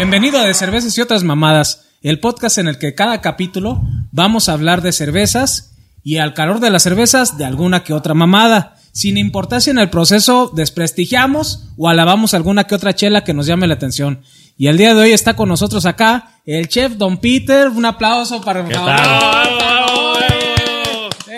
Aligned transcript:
Bienvenido 0.00 0.38
a 0.38 0.46
De 0.46 0.54
Cervezas 0.54 0.96
y 0.96 1.02
otras 1.02 1.24
mamadas, 1.24 1.90
el 2.00 2.20
podcast 2.20 2.56
en 2.56 2.68
el 2.68 2.78
que 2.78 2.94
cada 2.94 3.20
capítulo 3.20 3.82
vamos 4.12 4.48
a 4.48 4.54
hablar 4.54 4.80
de 4.80 4.92
cervezas 4.92 5.76
y 6.02 6.16
al 6.16 6.32
calor 6.32 6.58
de 6.58 6.70
las 6.70 6.84
cervezas 6.84 7.36
de 7.36 7.44
alguna 7.44 7.84
que 7.84 7.92
otra 7.92 8.14
mamada. 8.14 8.76
Sin 8.92 9.18
importar 9.18 9.60
si 9.60 9.68
en 9.68 9.78
el 9.78 9.90
proceso 9.90 10.50
desprestigiamos 10.56 11.68
o 11.76 11.90
alabamos 11.90 12.32
alguna 12.32 12.64
que 12.64 12.74
otra 12.74 12.94
chela 12.94 13.24
que 13.24 13.34
nos 13.34 13.44
llame 13.44 13.66
la 13.66 13.74
atención. 13.74 14.22
Y 14.56 14.68
el 14.68 14.78
día 14.78 14.94
de 14.94 15.02
hoy 15.02 15.12
está 15.12 15.36
con 15.36 15.50
nosotros 15.50 15.84
acá 15.84 16.40
el 16.46 16.68
chef 16.68 16.92
Don 16.92 17.18
Peter. 17.18 17.68
Un 17.68 17.84
aplauso 17.84 18.40
para 18.40 18.64
favor. 18.64 19.99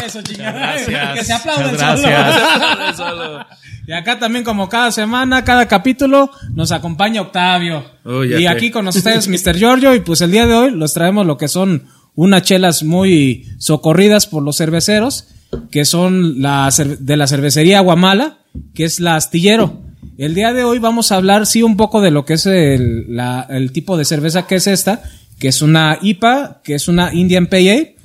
Eso, 0.07 0.23
chingada. 0.23 0.59
Gracias. 0.59 1.13
Que 1.15 1.25
se 1.25 1.39
solo. 1.39 1.73
gracias. 1.73 3.47
Y 3.87 3.93
acá 3.93 4.19
también 4.19 4.45
como 4.45 4.69
cada 4.69 4.93
semana, 4.93 5.45
cada 5.45 5.67
capítulo, 5.67 6.31
nos 6.55 6.71
acompaña 6.73 7.21
Octavio. 7.21 7.85
Oh, 8.05 8.25
y 8.25 8.31
sé. 8.43 8.49
aquí 8.49 8.71
con 8.71 8.87
ustedes 8.87 9.27
Mr. 9.29 9.57
Giorgio 9.57 9.95
y 9.95 10.01
pues 10.01 10.21
el 10.21 10.31
día 10.31 10.47
de 10.47 10.55
hoy 10.55 10.71
los 10.71 10.95
traemos 10.95 11.27
lo 11.27 11.37
que 11.37 11.49
son 11.49 11.85
unas 12.15 12.43
chelas 12.43 12.83
muy 12.85 13.49
socorridas 13.59 14.27
por 14.27 14.43
los 14.43 14.57
cerveceros, 14.57 15.27
que 15.71 15.85
son 15.85 16.41
la 16.41 16.71
de 17.01 17.17
la 17.17 17.27
cervecería 17.27 17.81
Guamala, 17.81 18.39
que 18.75 18.85
es 18.85 19.01
la 19.01 19.17
Astillero. 19.17 19.81
El 20.19 20.35
día 20.35 20.53
de 20.53 20.63
hoy 20.63 20.79
vamos 20.79 21.11
a 21.11 21.17
hablar 21.17 21.47
sí 21.47 21.63
un 21.63 21.77
poco 21.77 22.01
de 22.01 22.11
lo 22.13 22.25
que 22.25 22.35
es 22.35 22.47
el, 22.47 23.17
la- 23.17 23.47
el 23.51 23.73
tipo 23.73 23.97
de 23.97 24.05
cerveza 24.05 24.47
que 24.47 24.57
es 24.57 24.67
esta, 24.69 25.03
que 25.41 25.49
es 25.49 25.61
una 25.63 25.99
IPA, 26.01 26.61
que 26.63 26.75
es 26.75 26.87
una 26.87 27.13
Indian 27.13 27.47
PA. 27.47 27.59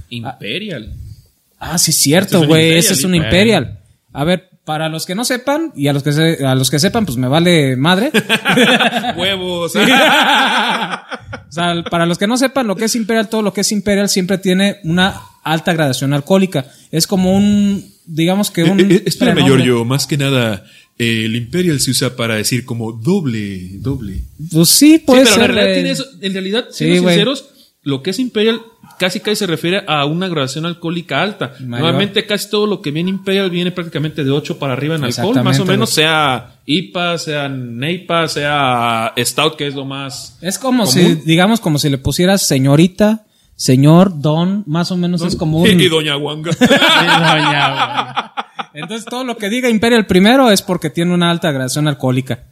Imperial. 0.09 0.93
Ah, 1.59 1.77
sí, 1.77 1.91
es 1.91 1.97
cierto, 1.97 2.37
es 2.37 2.41
un 2.43 2.47
güey. 2.47 2.61
Imperial, 2.63 2.79
Ese 2.79 2.93
es 2.93 3.03
un 3.03 3.15
Imperial. 3.15 3.79
A 4.13 4.23
ver, 4.23 4.49
para 4.65 4.89
los 4.89 5.05
que 5.05 5.15
no 5.15 5.23
sepan, 5.25 5.71
y 5.75 5.87
a 5.87 5.93
los 5.93 6.03
que, 6.03 6.11
se- 6.11 6.45
a 6.45 6.53
los 6.55 6.69
que 6.69 6.79
sepan, 6.79 7.05
pues 7.05 7.17
me 7.17 7.27
vale 7.27 7.75
madre. 7.77 8.11
Huevos. 9.17 9.73
o 9.75 9.79
sea, 11.49 11.83
para 11.89 12.05
los 12.05 12.17
que 12.17 12.27
no 12.27 12.37
sepan 12.37 12.67
lo 12.67 12.75
que 12.75 12.85
es 12.85 12.95
Imperial, 12.95 13.29
todo 13.29 13.41
lo 13.41 13.53
que 13.53 13.61
es 13.61 13.71
Imperial 13.71 14.09
siempre 14.09 14.37
tiene 14.37 14.77
una 14.83 15.19
alta 15.43 15.73
gradación 15.73 16.13
alcohólica. 16.13 16.65
Es 16.91 17.07
como 17.07 17.35
un, 17.35 17.83
digamos 18.05 18.51
que 18.51 18.63
un. 18.63 18.79
Eh, 18.79 18.87
eh, 18.89 19.03
espérame, 19.05 19.35
prenombre. 19.35 19.63
Giorgio, 19.63 19.85
más 19.85 20.05
que 20.07 20.17
nada, 20.17 20.63
eh, 20.97 21.23
el 21.25 21.35
Imperial 21.35 21.79
se 21.79 21.91
usa 21.91 22.15
para 22.15 22.35
decir 22.35 22.65
como 22.65 22.91
doble, 22.91 23.69
doble. 23.79 24.21
Pues 24.51 24.69
sí, 24.69 24.93
Sí, 24.97 24.99
puede 24.99 25.23
pero 25.23 25.35
en 25.35 25.41
ser. 25.41 25.51
realidad, 25.53 25.63
güey. 25.65 25.73
tiene 25.75 25.91
eso. 25.91 26.05
en 26.21 26.33
realidad, 26.33 26.65
Sí, 26.71 26.93
sinceros, 26.97 27.49
lo 27.87 28.03
que 28.03 28.09
es 28.09 28.19
Imperial 28.19 28.61
casi 28.99 29.21
casi 29.21 29.37
se 29.37 29.47
refiere 29.47 29.81
a 29.87 30.05
una 30.05 30.27
graduación 30.27 30.65
alcohólica 30.65 31.21
alta. 31.21 31.53
Mayor. 31.61 31.85
Normalmente 31.85 32.25
casi 32.25 32.49
todo 32.49 32.67
lo 32.67 32.81
que 32.81 32.91
viene 32.91 33.09
Imperial 33.09 33.49
viene 33.49 33.71
prácticamente 33.71 34.25
de 34.25 34.31
8 34.31 34.59
para 34.59 34.73
arriba 34.73 34.95
en 34.95 35.05
alcohol, 35.05 35.41
más 35.41 35.57
o 35.61 35.65
menos, 35.65 35.91
sea 35.91 36.59
IPA, 36.65 37.17
sea 37.17 37.47
NEIPA, 37.47 38.27
sea 38.27 39.13
Stout, 39.17 39.55
que 39.55 39.67
es 39.67 39.73
lo 39.73 39.85
más... 39.85 40.37
Es 40.41 40.59
como 40.59 40.83
común. 40.83 40.93
si, 40.93 41.15
digamos, 41.15 41.61
como 41.61 41.79
si 41.79 41.89
le 41.89 41.97
pusieras 41.97 42.41
señorita, 42.41 43.23
señor, 43.55 44.19
don, 44.19 44.63
más 44.67 44.91
o 44.91 44.97
menos 44.97 45.21
es 45.21 45.37
como 45.37 45.59
un. 45.61 45.67
Y 45.79 45.87
Doña 45.87 46.17
Wanga. 46.17 46.51
Entonces 48.73 49.05
todo 49.05 49.23
lo 49.23 49.37
que 49.37 49.49
diga 49.49 49.69
Imperial 49.69 50.05
primero 50.07 50.51
es 50.51 50.61
porque 50.61 50.89
tiene 50.89 51.13
una 51.13 51.31
alta 51.31 51.51
gradación 51.53 51.87
alcohólica. 51.87 52.43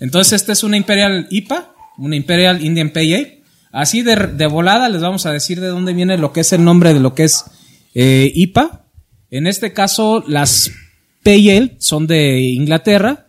Entonces 0.00 0.34
esta 0.34 0.52
es 0.52 0.62
una 0.62 0.76
Imperial 0.76 1.28
IPA, 1.30 1.70
una 1.96 2.14
Imperial 2.14 2.62
Indian 2.62 2.90
PA. 2.90 3.35
Así 3.76 4.00
de, 4.00 4.16
de 4.16 4.46
volada 4.46 4.88
les 4.88 5.02
vamos 5.02 5.26
a 5.26 5.32
decir 5.32 5.60
de 5.60 5.66
dónde 5.66 5.92
viene 5.92 6.16
lo 6.16 6.32
que 6.32 6.40
es 6.40 6.50
el 6.54 6.64
nombre 6.64 6.94
de 6.94 7.00
lo 7.00 7.14
que 7.14 7.24
es 7.24 7.44
eh, 7.94 8.32
IPA. 8.34 8.86
En 9.30 9.46
este 9.46 9.74
caso 9.74 10.24
las 10.26 10.72
Pale 11.22 11.76
son 11.78 12.06
de 12.06 12.40
Inglaterra, 12.40 13.26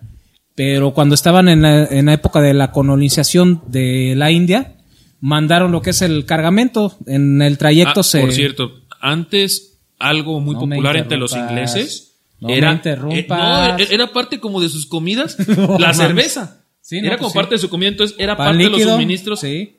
pero 0.56 0.94
cuando 0.94 1.16
estaban 1.16 1.50
en 1.50 1.64
la, 1.64 1.84
en 1.84 2.06
la 2.06 2.14
época 2.14 2.40
de 2.40 2.54
la 2.54 2.72
colonización 2.72 3.62
de 3.68 4.14
la 4.16 4.32
India, 4.32 4.78
mandaron 5.20 5.74
lo 5.74 5.82
que 5.82 5.90
es 5.90 6.02
el 6.02 6.24
cargamento. 6.24 6.96
En 7.08 7.42
el 7.42 7.58
trayecto 7.58 8.00
Ah, 8.00 8.04
se... 8.04 8.22
Por 8.22 8.32
cierto, 8.32 8.72
antes 9.02 9.80
algo 10.00 10.40
muy 10.40 10.54
No 10.54 10.62
popular 10.62 10.96
entre 10.96 11.18
los 11.18 11.36
ingleses 11.36 12.14
No 12.40 12.52
era 12.52 12.72
eh, 12.86 13.26
no, 13.28 13.78
era- 13.78 14.14
parte 14.14 14.40
como 14.40 14.62
de 14.62 14.70
sus 14.70 14.86
comidas 14.86 15.36
la 15.80 15.94
cerveza. 15.94 16.64
Sí, 16.80 17.00
era 17.00 17.10
pues 17.10 17.18
como 17.18 17.30
sí. 17.32 17.36
parte 17.36 17.56
de 17.56 17.60
su 17.60 17.68
comida, 17.68 17.90
entonces 17.90 18.16
era 18.18 18.38
Pan 18.38 18.48
parte 18.48 18.64
de 18.64 18.70
los 18.70 18.82
suministros 18.82 19.42
sí. 19.42 19.77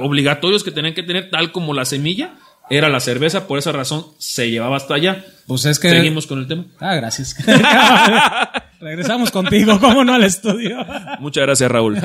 Obligatorios 0.00 0.64
que 0.64 0.70
tenían 0.70 0.94
que 0.94 1.02
tener, 1.02 1.30
tal 1.30 1.52
como 1.52 1.74
la 1.74 1.84
semilla 1.84 2.34
era 2.68 2.88
la 2.88 3.00
cerveza, 3.00 3.48
por 3.48 3.58
esa 3.58 3.72
razón 3.72 4.06
se 4.18 4.50
llevaba 4.50 4.76
hasta 4.76 4.94
allá. 4.94 5.24
Pues 5.46 5.64
es 5.64 5.80
que... 5.80 5.90
Seguimos 5.90 6.26
con 6.26 6.38
el 6.38 6.46
tema. 6.46 6.66
Ah, 6.78 6.94
gracias. 6.94 7.36
Regresamos 8.80 9.30
contigo, 9.32 9.78
¿cómo 9.80 10.04
no 10.04 10.14
al 10.14 10.22
estudio? 10.22 10.78
Muchas 11.18 11.42
gracias, 11.42 11.70
Raúl. 11.70 11.98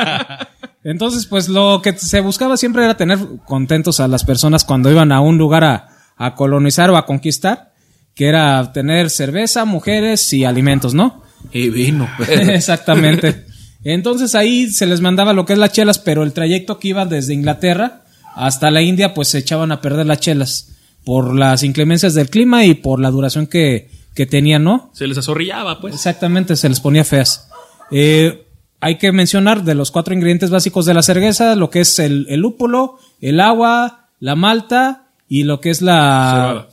Entonces, 0.84 1.26
pues 1.26 1.48
lo 1.48 1.82
que 1.82 1.92
se 1.98 2.20
buscaba 2.20 2.56
siempre 2.56 2.84
era 2.84 2.96
tener 2.96 3.18
contentos 3.44 3.98
a 4.00 4.08
las 4.08 4.24
personas 4.24 4.64
cuando 4.64 4.90
iban 4.90 5.10
a 5.10 5.20
un 5.20 5.36
lugar 5.38 5.64
a, 5.64 5.88
a 6.16 6.34
colonizar 6.36 6.88
o 6.90 6.96
a 6.96 7.04
conquistar, 7.04 7.72
que 8.14 8.28
era 8.28 8.72
tener 8.72 9.10
cerveza, 9.10 9.64
mujeres 9.64 10.32
y 10.32 10.44
alimentos, 10.44 10.94
¿no? 10.94 11.24
y 11.52 11.70
vino. 11.70 12.08
Exactamente. 12.28 13.46
Entonces 13.84 14.34
ahí 14.34 14.68
se 14.68 14.86
les 14.86 15.00
mandaba 15.00 15.32
lo 15.32 15.46
que 15.46 15.54
es 15.54 15.58
las 15.58 15.72
chelas, 15.72 15.98
pero 15.98 16.22
el 16.22 16.32
trayecto 16.32 16.78
que 16.78 16.88
iba 16.88 17.06
desde 17.06 17.34
Inglaterra 17.34 18.02
hasta 18.34 18.70
la 18.70 18.82
India, 18.82 19.14
pues 19.14 19.28
se 19.28 19.38
echaban 19.38 19.72
a 19.72 19.80
perder 19.80 20.06
las 20.06 20.20
chelas 20.20 20.76
por 21.04 21.34
las 21.34 21.62
inclemencias 21.62 22.14
del 22.14 22.28
clima 22.28 22.64
y 22.64 22.74
por 22.74 23.00
la 23.00 23.10
duración 23.10 23.46
que, 23.46 23.90
que 24.14 24.26
tenían, 24.26 24.64
¿no? 24.64 24.90
se 24.92 25.06
les 25.06 25.18
azorrillaba, 25.18 25.80
pues. 25.80 25.94
Exactamente, 25.94 26.56
se 26.56 26.68
les 26.68 26.80
ponía 26.80 27.04
feas. 27.04 27.48
Eh, 27.90 28.46
hay 28.80 28.98
que 28.98 29.12
mencionar 29.12 29.64
de 29.64 29.74
los 29.74 29.90
cuatro 29.90 30.14
ingredientes 30.14 30.50
básicos 30.50 30.86
de 30.86 30.94
la 30.94 31.02
cerveza, 31.02 31.54
lo 31.56 31.70
que 31.70 31.80
es 31.80 31.98
el, 31.98 32.26
el 32.28 32.40
lúpulo, 32.40 32.98
el 33.20 33.40
agua, 33.40 34.08
la 34.20 34.36
malta 34.36 35.08
y 35.28 35.44
lo 35.44 35.60
que 35.60 35.70
es 35.70 35.82
la... 35.82 36.48
Cebada. 36.48 36.68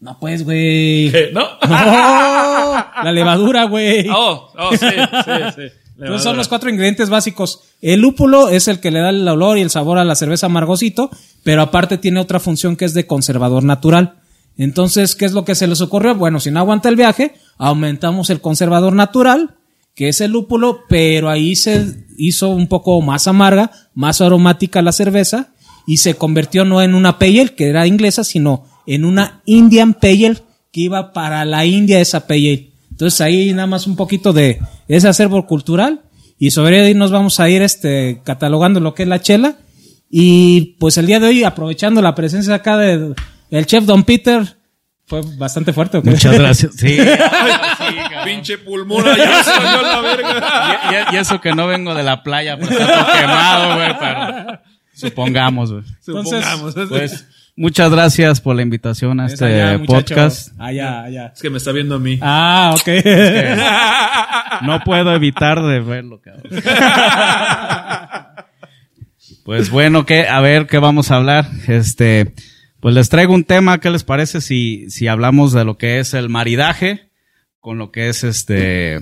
No, 0.00 0.18
pues, 0.20 0.44
güey. 0.44 1.12
¿No? 1.32 1.42
No, 1.68 2.74
la 3.04 3.12
levadura, 3.12 3.64
güey. 3.64 4.08
Oh, 4.10 4.50
oh, 4.56 4.70
sí, 4.72 4.86
sí, 4.86 5.32
sí. 5.54 5.62
Entonces 5.96 6.22
son 6.22 6.36
los 6.36 6.48
cuatro 6.48 6.70
ingredientes 6.70 7.08
básicos. 7.08 7.60
El 7.80 8.00
lúpulo 8.00 8.48
es 8.48 8.66
el 8.68 8.80
que 8.80 8.90
le 8.90 9.00
da 9.00 9.10
el 9.10 9.26
olor 9.28 9.58
y 9.58 9.62
el 9.62 9.70
sabor 9.70 9.98
a 9.98 10.04
la 10.04 10.16
cerveza 10.16 10.46
amargosito, 10.46 11.10
pero 11.44 11.62
aparte 11.62 11.98
tiene 11.98 12.20
otra 12.20 12.40
función 12.40 12.76
que 12.76 12.84
es 12.84 12.94
de 12.94 13.06
conservador 13.06 13.62
natural. 13.62 14.16
Entonces, 14.56 15.14
¿qué 15.14 15.24
es 15.24 15.32
lo 15.32 15.44
que 15.44 15.54
se 15.54 15.66
les 15.66 15.80
ocurrió? 15.80 16.14
Bueno, 16.14 16.40
si 16.40 16.50
no 16.50 16.60
aguanta 16.60 16.88
el 16.88 16.96
viaje, 16.96 17.34
aumentamos 17.58 18.30
el 18.30 18.40
conservador 18.40 18.92
natural, 18.92 19.56
que 19.94 20.08
es 20.08 20.20
el 20.20 20.32
lúpulo, 20.32 20.80
pero 20.88 21.28
ahí 21.28 21.54
se 21.54 22.06
hizo 22.16 22.48
un 22.48 22.68
poco 22.68 23.00
más 23.00 23.28
amarga, 23.28 23.70
más 23.94 24.20
aromática 24.20 24.82
la 24.82 24.92
cerveza, 24.92 25.50
y 25.86 25.98
se 25.98 26.14
convirtió 26.14 26.64
no 26.64 26.82
en 26.82 26.94
una 26.94 27.18
pale, 27.18 27.54
que 27.54 27.68
era 27.68 27.86
inglesa, 27.86 28.24
sino 28.24 28.64
en 28.86 29.04
una 29.04 29.42
Indian 29.44 29.94
Pale, 29.94 30.38
que 30.72 30.80
iba 30.80 31.12
para 31.12 31.44
la 31.44 31.64
India 31.66 32.00
esa 32.00 32.26
pale. 32.26 32.70
Entonces 32.90 33.20
ahí 33.20 33.52
nada 33.52 33.66
más 33.66 33.86
un 33.86 33.96
poquito 33.96 34.32
de 34.32 34.60
ese 34.88 35.08
acervo 35.08 35.46
cultural 35.46 36.02
y 36.38 36.50
sobre 36.50 36.80
ahí 36.82 36.94
nos 36.94 37.10
vamos 37.10 37.40
a 37.40 37.48
ir 37.48 37.62
este 37.62 38.20
catalogando 38.24 38.80
lo 38.80 38.94
que 38.94 39.04
es 39.04 39.08
la 39.08 39.20
chela 39.20 39.56
y 40.10 40.76
pues 40.78 40.98
el 40.98 41.06
día 41.06 41.20
de 41.20 41.28
hoy 41.28 41.44
aprovechando 41.44 42.02
la 42.02 42.14
presencia 42.14 42.54
acá 42.54 42.76
de 42.76 43.14
el 43.50 43.66
chef 43.66 43.84
Don 43.84 44.04
Peter 44.04 44.56
fue 45.06 45.20
bastante 45.36 45.72
fuerte. 45.74 45.98
¿o 45.98 46.02
qué? 46.02 46.10
Muchas 46.10 46.38
gracias. 46.38 46.72
Sí. 46.78 46.96
Pinche 48.24 48.58
pulmón, 48.58 49.04
ya 49.04 49.42
salió 49.44 49.82
la 49.82 50.00
verga. 50.00 50.80
Y, 51.10 51.14
y- 51.14 51.16
y 51.16 51.18
eso 51.18 51.40
que 51.40 51.52
no 51.54 51.66
vengo 51.66 51.94
de 51.94 52.02
la 52.02 52.22
playa, 52.22 52.56
pues 52.58 52.70
está 52.70 52.86
todo 52.86 53.12
quemado, 53.12 53.74
güey, 53.76 53.94
pero 54.00 54.60
supongamos, 54.94 55.72
güey. 55.72 55.84
Entonces, 56.06 56.44
Supongamos. 56.44 56.74
Pues, 56.88 57.26
muchas 57.56 57.90
gracias 57.90 58.40
por 58.40 58.56
la 58.56 58.62
invitación 58.62 59.20
a 59.20 59.26
Es 59.26 59.34
este 59.34 59.44
allá, 59.46 59.82
podcast. 59.84 60.52
Allá, 60.58 61.02
allá. 61.04 61.26
Es 61.34 61.40
que 61.42 61.50
me 61.50 61.58
está 61.58 61.72
viendo 61.72 61.94
a 61.96 61.98
mí. 61.98 62.18
Ah, 62.22 62.74
ok. 62.78 62.88
No 64.66 64.78
puedo 64.84 65.12
evitar 65.14 65.60
de 65.62 65.80
verlo, 65.80 66.20
cabrón. 66.22 66.44
Pues 69.44 69.68
bueno, 69.70 70.06
que 70.06 70.26
a 70.28 70.40
ver 70.40 70.66
qué 70.66 70.78
vamos 70.78 71.10
a 71.10 71.16
hablar. 71.16 71.46
Este, 71.66 72.34
pues 72.80 72.94
les 72.94 73.08
traigo 73.08 73.34
un 73.34 73.44
tema, 73.44 73.78
¿qué 73.80 73.90
les 73.90 74.04
parece 74.04 74.40
si 74.40 74.88
si 74.90 75.06
hablamos 75.08 75.52
de 75.52 75.64
lo 75.64 75.76
que 75.76 75.98
es 75.98 76.14
el 76.14 76.28
maridaje 76.28 77.10
con 77.60 77.78
lo 77.78 77.90
que 77.90 78.08
es 78.08 78.24
este 78.24 79.00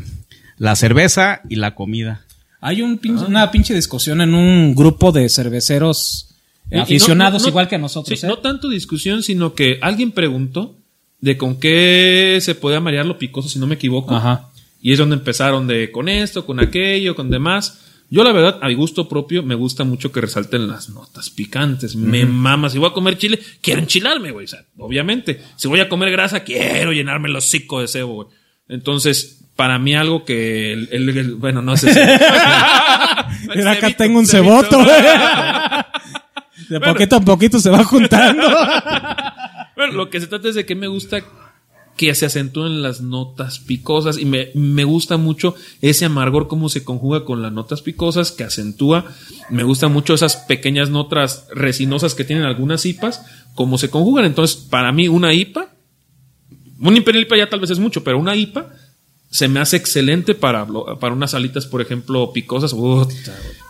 la 0.56 0.74
cerveza 0.74 1.42
y 1.48 1.56
la 1.56 1.74
comida? 1.74 2.22
Hay 2.60 2.80
un 2.82 2.98
pin- 3.00 3.24
una 3.26 3.50
pinche 3.50 3.74
discusión 3.74 4.20
en 4.20 4.34
un 4.34 4.74
grupo 4.74 5.12
de 5.12 5.28
cerveceros 5.28 6.31
No- 6.76 6.82
aficionados 6.82 7.42
no- 7.42 7.46
no- 7.46 7.50
igual 7.50 7.68
que 7.68 7.78
nosotros. 7.78 8.18
sí, 8.18 8.26
¿eh? 8.26 8.28
No 8.28 8.38
tanto 8.38 8.68
discusión, 8.68 9.22
sino 9.22 9.54
que 9.54 9.78
alguien 9.82 10.12
preguntó 10.12 10.74
de 11.20 11.36
con 11.36 11.60
qué 11.60 12.38
se 12.40 12.54
podía 12.54 12.80
marear 12.80 13.06
lo 13.06 13.18
picoso, 13.18 13.48
si 13.48 13.58
no 13.58 13.66
me 13.66 13.74
equivoco. 13.76 14.14
Ajá. 14.16 14.48
Y 14.80 14.92
es 14.92 14.98
donde 14.98 15.14
empezaron 15.16 15.66
de 15.68 15.92
con 15.92 16.08
esto, 16.08 16.44
con 16.44 16.58
aquello, 16.60 17.14
con 17.14 17.30
demás. 17.30 17.78
Yo, 18.10 18.24
la 18.24 18.32
verdad, 18.32 18.58
a 18.60 18.68
mi 18.68 18.74
gusto 18.74 19.08
propio, 19.08 19.42
me 19.42 19.54
gusta 19.54 19.84
mucho 19.84 20.10
que 20.12 20.20
resalten 20.20 20.66
las 20.68 20.88
notas 20.90 21.30
picantes. 21.30 21.94
Me 21.96 22.26
mama. 22.26 22.68
Si 22.68 22.76
voy 22.78 22.90
a 22.90 22.92
comer 22.92 23.16
chile, 23.16 23.38
quiero 23.62 23.80
enchilarme, 23.80 24.32
güey. 24.32 24.44
O 24.44 24.48
sea, 24.48 24.64
obviamente. 24.76 25.40
Si 25.56 25.68
voy 25.68 25.80
a 25.80 25.88
comer 25.88 26.10
grasa, 26.10 26.40
quiero 26.44 26.92
llenarme 26.92 27.28
el 27.28 27.36
hocico 27.36 27.80
de 27.80 27.88
cebo, 27.88 28.14
güey. 28.14 28.28
Entonces, 28.68 29.38
para 29.56 29.78
mí 29.78 29.94
algo 29.94 30.24
que 30.24 30.72
el, 30.72 30.88
el- 30.92 31.08
el- 31.16 31.34
bueno, 31.36 31.62
no 31.62 31.76
sé 31.76 31.94
si. 31.94 32.00
Mira, 33.54 33.72
acá 33.72 33.90
tengo 33.96 34.18
un 34.18 34.26
ceboto. 34.26 34.78
De 36.72 36.80
poquito 36.80 37.16
a 37.16 37.20
poquito 37.20 37.60
se 37.60 37.70
va 37.70 37.84
juntando. 37.84 38.42
Bueno, 39.74 39.94
lo 39.94 40.10
que 40.10 40.20
se 40.20 40.26
trata 40.26 40.48
es 40.48 40.54
de 40.54 40.66
que 40.66 40.74
me 40.76 40.86
gusta 40.86 41.24
que 41.96 42.14
se 42.14 42.26
acentúen 42.26 42.82
las 42.82 43.00
notas 43.00 43.58
picosas 43.58 44.18
y 44.18 44.26
me, 44.26 44.50
me 44.54 44.84
gusta 44.84 45.16
mucho 45.16 45.54
ese 45.80 46.04
amargor, 46.04 46.46
cómo 46.46 46.68
se 46.68 46.84
conjuga 46.84 47.24
con 47.24 47.42
las 47.42 47.52
notas 47.52 47.82
picosas, 47.82 48.32
que 48.32 48.44
acentúa. 48.44 49.06
Me 49.50 49.64
gustan 49.64 49.92
mucho 49.92 50.14
esas 50.14 50.36
pequeñas 50.36 50.90
notas 50.90 51.48
resinosas 51.52 52.14
que 52.14 52.24
tienen 52.24 52.44
algunas 52.44 52.86
IPAs, 52.86 53.24
cómo 53.54 53.76
se 53.78 53.90
conjugan. 53.90 54.24
Entonces, 54.26 54.56
para 54.56 54.92
mí, 54.92 55.08
una 55.08 55.32
IPA, 55.32 55.74
un 56.78 56.96
Imperial 56.96 57.24
IPA 57.24 57.36
ya 57.38 57.48
tal 57.48 57.60
vez 57.60 57.70
es 57.70 57.78
mucho, 57.78 58.04
pero 58.04 58.18
una 58.18 58.36
IPA 58.36 58.72
se 59.32 59.48
me 59.48 59.60
hace 59.60 59.78
excelente 59.78 60.34
para, 60.34 60.66
para 61.00 61.14
unas 61.14 61.32
alitas, 61.32 61.64
por 61.64 61.80
ejemplo, 61.80 62.32
picosas. 62.34 62.76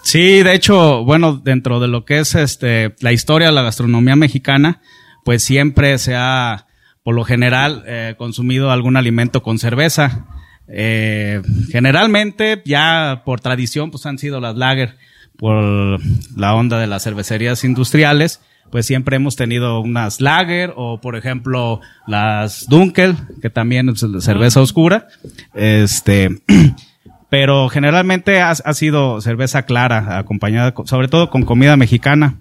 Sí, 0.02 0.42
de 0.42 0.54
hecho, 0.54 1.04
bueno, 1.04 1.40
dentro 1.42 1.78
de 1.78 1.86
lo 1.86 2.04
que 2.04 2.18
es 2.18 2.34
este 2.34 2.96
la 2.98 3.12
historia 3.12 3.46
de 3.46 3.52
la 3.52 3.62
gastronomía 3.62 4.16
mexicana, 4.16 4.82
pues 5.24 5.44
siempre 5.44 5.96
se 5.98 6.16
ha, 6.16 6.66
por 7.04 7.14
lo 7.14 7.22
general, 7.22 7.84
eh, 7.86 8.16
consumido 8.18 8.72
algún 8.72 8.96
alimento 8.96 9.44
con 9.44 9.60
cerveza. 9.60 10.26
Eh, 10.66 11.40
generalmente, 11.70 12.60
ya 12.64 13.22
por 13.24 13.40
tradición, 13.40 13.92
pues 13.92 14.04
han 14.04 14.18
sido 14.18 14.40
las 14.40 14.56
lager, 14.56 14.96
por 15.38 16.00
la 16.36 16.54
onda 16.56 16.80
de 16.80 16.88
las 16.88 17.04
cervecerías 17.04 17.62
industriales, 17.62 18.40
pues 18.72 18.86
siempre 18.86 19.14
hemos 19.16 19.36
tenido 19.36 19.78
unas 19.80 20.20
lager 20.20 20.72
o, 20.74 21.00
por 21.00 21.14
ejemplo, 21.14 21.80
las 22.08 22.66
Dunkel, 22.68 23.14
que 23.40 23.50
también 23.50 23.88
es 23.90 24.04
cerveza 24.20 24.60
oscura. 24.60 25.06
Este, 25.54 26.40
pero 27.30 27.68
generalmente 27.68 28.40
ha, 28.40 28.50
ha 28.50 28.74
sido 28.74 29.20
cerveza 29.20 29.62
clara, 29.62 30.18
acompañada 30.18 30.72
co- 30.74 30.86
sobre 30.86 31.08
todo 31.08 31.30
con 31.30 31.42
comida 31.44 31.76
mexicana. 31.76 32.36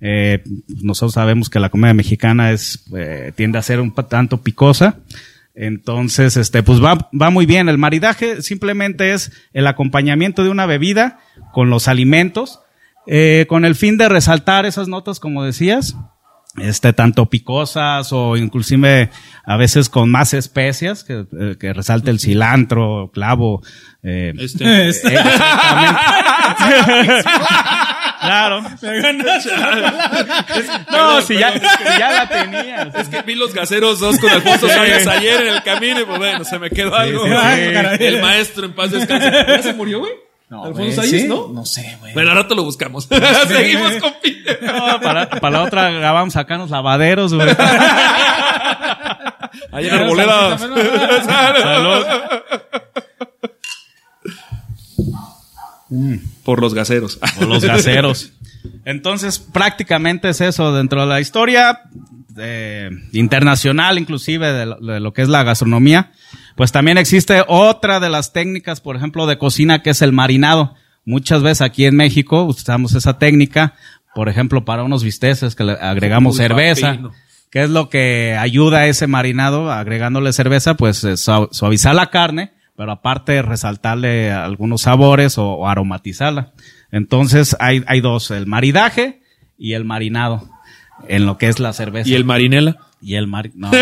Eh, 0.00 0.42
nosotros 0.82 1.14
sabemos 1.14 1.48
que 1.48 1.58
la 1.60 1.70
comida 1.70 1.94
mexicana 1.94 2.50
es 2.52 2.84
eh, 2.94 3.32
tiende 3.34 3.58
a 3.58 3.62
ser 3.62 3.80
un 3.80 3.94
tanto 3.94 4.42
picosa. 4.42 4.96
Entonces, 5.54 6.36
este, 6.38 6.62
pues 6.62 6.82
va, 6.82 7.10
va 7.18 7.30
muy 7.30 7.44
bien. 7.46 7.68
El 7.68 7.76
maridaje 7.78 8.40
simplemente 8.42 9.12
es 9.12 9.32
el 9.52 9.66
acompañamiento 9.66 10.44
de 10.44 10.50
una 10.50 10.64
bebida 10.66 11.18
con 11.52 11.68
los 11.70 11.88
alimentos, 11.88 12.60
eh, 13.06 13.46
con 13.48 13.64
el 13.64 13.74
fin 13.74 13.96
de 13.96 14.08
resaltar 14.08 14.66
esas 14.66 14.88
notas, 14.88 15.20
como 15.20 15.44
decías, 15.44 15.96
este, 16.58 16.92
tanto 16.92 17.30
picosas 17.30 18.12
o 18.12 18.36
inclusive 18.36 19.10
a 19.44 19.56
veces 19.56 19.88
con 19.88 20.10
más 20.10 20.34
especias, 20.34 21.02
que, 21.02 21.24
eh, 21.40 21.56
que 21.58 21.72
resalte 21.72 22.10
el 22.10 22.20
cilantro, 22.20 23.10
clavo, 23.12 23.62
eh, 24.02 24.32
este, 24.38 24.88
Este. 24.88 25.16
Claro. 28.22 28.62
No, 30.92 31.20
si 31.22 31.34
ya, 31.34 31.52
ya 31.98 32.10
la 32.12 32.28
tenías. 32.28 32.94
Es 32.94 33.08
que 33.08 33.22
vi 33.22 33.34
los 33.34 33.52
gaseros 33.52 33.98
dos 33.98 34.18
con 34.20 34.30
Alfonso 34.30 34.68
Sayas 34.68 35.06
ayer 35.08 35.40
en 35.40 35.54
el 35.54 35.62
camino 35.64 36.00
y 36.00 36.04
pues 36.04 36.18
bueno, 36.18 36.44
se 36.44 36.58
me 36.58 36.70
quedó 36.70 36.94
algo. 36.94 37.24
El 37.26 38.22
maestro 38.22 38.66
en 38.66 38.74
paz 38.74 38.92
descanse. 38.92 39.28
¿Ya 39.30 39.62
se 39.62 39.72
murió, 39.74 39.98
güey? 40.00 40.12
Alfonso 40.58 40.82
güey, 40.82 40.92
Sayas, 40.92 41.22
¿sí? 41.22 41.28
¿no? 41.28 41.48
No 41.48 41.64
sé, 41.64 41.96
güey. 42.00 42.14
Bueno, 42.14 42.30
ahora 42.30 42.46
te 42.48 42.54
lo 42.54 42.64
buscamos. 42.64 43.08
Seguimos 43.48 43.92
con 43.94 44.12
Peter. 44.22 44.60
No, 44.62 45.00
para, 45.00 45.28
para 45.28 45.58
la 45.58 45.62
otra 45.64 45.90
grabamos 45.90 46.36
acá 46.36 46.54
en 46.54 46.60
los 46.60 46.70
lavaderos, 46.70 47.34
güey. 47.34 47.48
Ahí 49.72 49.86
en 49.86 49.94
Arboledas. 49.94 50.60
Salud. 50.60 52.06
Por 56.44 56.60
los 56.60 56.74
gaseros. 56.74 57.18
O 57.40 57.44
los 57.44 57.64
gaseros. 57.64 58.32
Entonces, 58.84 59.38
prácticamente 59.38 60.28
es 60.28 60.40
eso. 60.40 60.72
Dentro 60.74 61.00
de 61.02 61.06
la 61.06 61.20
historia 61.20 61.82
eh, 62.38 62.90
internacional, 63.12 63.98
inclusive, 63.98 64.52
de 64.52 64.66
lo, 64.66 64.76
de 64.76 65.00
lo 65.00 65.12
que 65.12 65.22
es 65.22 65.28
la 65.28 65.42
gastronomía, 65.42 66.12
pues 66.56 66.72
también 66.72 66.98
existe 66.98 67.42
otra 67.48 68.00
de 68.00 68.10
las 68.10 68.32
técnicas, 68.32 68.80
por 68.80 68.96
ejemplo, 68.96 69.26
de 69.26 69.38
cocina, 69.38 69.82
que 69.82 69.90
es 69.90 70.02
el 70.02 70.12
marinado. 70.12 70.74
Muchas 71.04 71.42
veces 71.42 71.62
aquí 71.62 71.84
en 71.86 71.96
México 71.96 72.44
usamos 72.44 72.94
esa 72.94 73.18
técnica, 73.18 73.74
por 74.14 74.28
ejemplo, 74.28 74.64
para 74.64 74.82
unos 74.84 75.02
bisteces 75.04 75.54
que 75.54 75.64
le 75.64 75.72
agregamos 75.72 76.34
Uy, 76.36 76.38
cerveza. 76.42 76.88
papino. 76.90 77.12
¿Qué 77.50 77.62
es 77.64 77.70
lo 77.70 77.88
que 77.90 78.36
ayuda 78.38 78.78
a 78.78 78.86
ese 78.86 79.06
marinado? 79.06 79.70
Agregándole 79.70 80.32
cerveza, 80.32 80.74
pues 80.74 81.04
eh, 81.04 81.16
su- 81.18 81.48
suavizar 81.50 81.94
la 81.94 82.06
carne, 82.10 82.52
pero 82.76 82.92
aparte 82.92 83.42
resaltarle 83.42 84.32
algunos 84.32 84.82
sabores 84.82 85.36
o, 85.38 85.46
o 85.52 85.68
aromatizarla. 85.68 86.52
Entonces 86.90 87.56
hay, 87.60 87.82
hay 87.86 88.00
dos, 88.00 88.30
el 88.30 88.46
maridaje 88.46 89.20
y 89.58 89.74
el 89.74 89.84
marinado 89.84 90.48
en 91.08 91.26
lo 91.26 91.36
que 91.36 91.48
es 91.48 91.58
la 91.60 91.72
cerveza. 91.74 92.08
¿Y 92.08 92.14
el 92.14 92.24
marinela? 92.24 92.76
Y 93.02 93.16
el 93.16 93.26
mari... 93.26 93.52
No. 93.54 93.70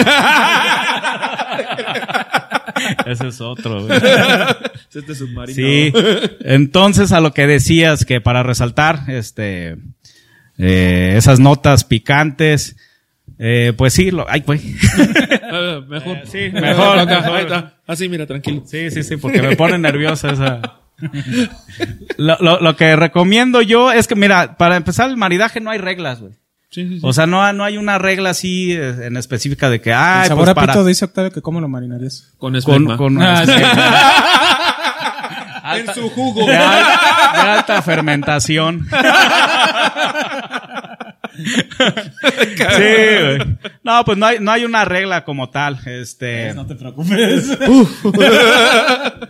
Ese 3.07 3.29
es 3.29 3.41
otro. 3.41 3.87
güey. 3.87 3.99
Este 4.93 5.15
submarino. 5.15 5.55
Sí. 5.55 5.93
Entonces, 6.41 7.13
a 7.13 7.21
lo 7.21 7.33
que 7.33 7.47
decías, 7.47 8.05
que 8.05 8.21
para 8.21 8.43
resaltar 8.43 9.05
este 9.09 9.77
eh, 10.59 11.15
esas 11.17 11.39
notas 11.39 11.85
picantes, 11.85 12.77
eh, 13.39 13.73
pues 13.77 13.93
sí, 13.93 14.11
lo, 14.11 14.27
ay, 14.29 14.41
güey. 14.41 14.61
Ah, 15.43 15.81
mejor. 15.89 16.17
Eh, 16.19 16.23
sí, 16.25 16.51
mejor, 16.53 17.07
mejor. 17.07 17.73
Así, 17.87 18.09
mira, 18.09 18.27
tranquilo. 18.27 18.63
Sí, 18.67 18.91
sí, 18.91 19.03
sí, 19.03 19.17
porque 19.17 19.43
me 19.43 19.57
pone 19.57 19.79
nerviosa 19.79 20.33
esa. 20.33 20.61
Lo, 22.19 22.37
lo, 22.41 22.61
lo 22.61 22.77
que 22.77 22.95
recomiendo 22.95 23.63
yo 23.63 23.91
es 23.91 24.07
que, 24.07 24.15
mira, 24.15 24.59
para 24.59 24.77
empezar 24.77 25.09
el 25.09 25.17
maridaje 25.17 25.59
no 25.59 25.71
hay 25.71 25.79
reglas, 25.79 26.21
güey. 26.21 26.35
Sí, 26.71 26.87
sí, 26.89 26.95
sí. 26.95 27.01
O 27.03 27.13
sea, 27.13 27.27
no, 27.27 27.53
no 27.53 27.65
hay 27.65 27.77
una 27.79 27.99
regla 27.99 28.31
así 28.31 28.73
eh, 28.73 29.07
en 29.07 29.17
específica 29.17 29.69
de 29.69 29.81
que, 29.81 29.91
El 29.91 29.97
ay, 29.97 30.29
sabor 30.29 30.43
pues 30.45 30.51
a 30.51 30.55
para, 30.55 30.73
pito 30.73 30.85
dice 30.85 31.05
Octavio 31.05 31.33
que 31.33 31.43
cómo 31.43 31.61
lo 31.61 31.69
marinarías. 31.69 32.33
con 32.39 32.55
esperma. 32.55 32.97
con 32.97 33.21
Ah, 33.21 33.45
sí. 33.45 33.53
en 35.81 35.95
su 35.95 36.09
jugo. 36.11 36.47
de, 36.47 36.57
al- 36.57 36.85
de 37.45 37.51
alta 37.51 37.83
fermentación. 37.83 38.87
sí, 41.35 43.05
güey. 43.21 43.59
No, 43.83 44.05
pues 44.05 44.19
no 44.19 44.27
hay, 44.27 44.39
no 44.41 44.51
hay 44.53 44.65
una 44.65 44.85
regla 44.85 45.25
como 45.25 45.51
tal. 45.51 45.79
Este, 45.87 46.53
No 46.55 46.67
te 46.67 46.75
preocupes. 46.75 47.59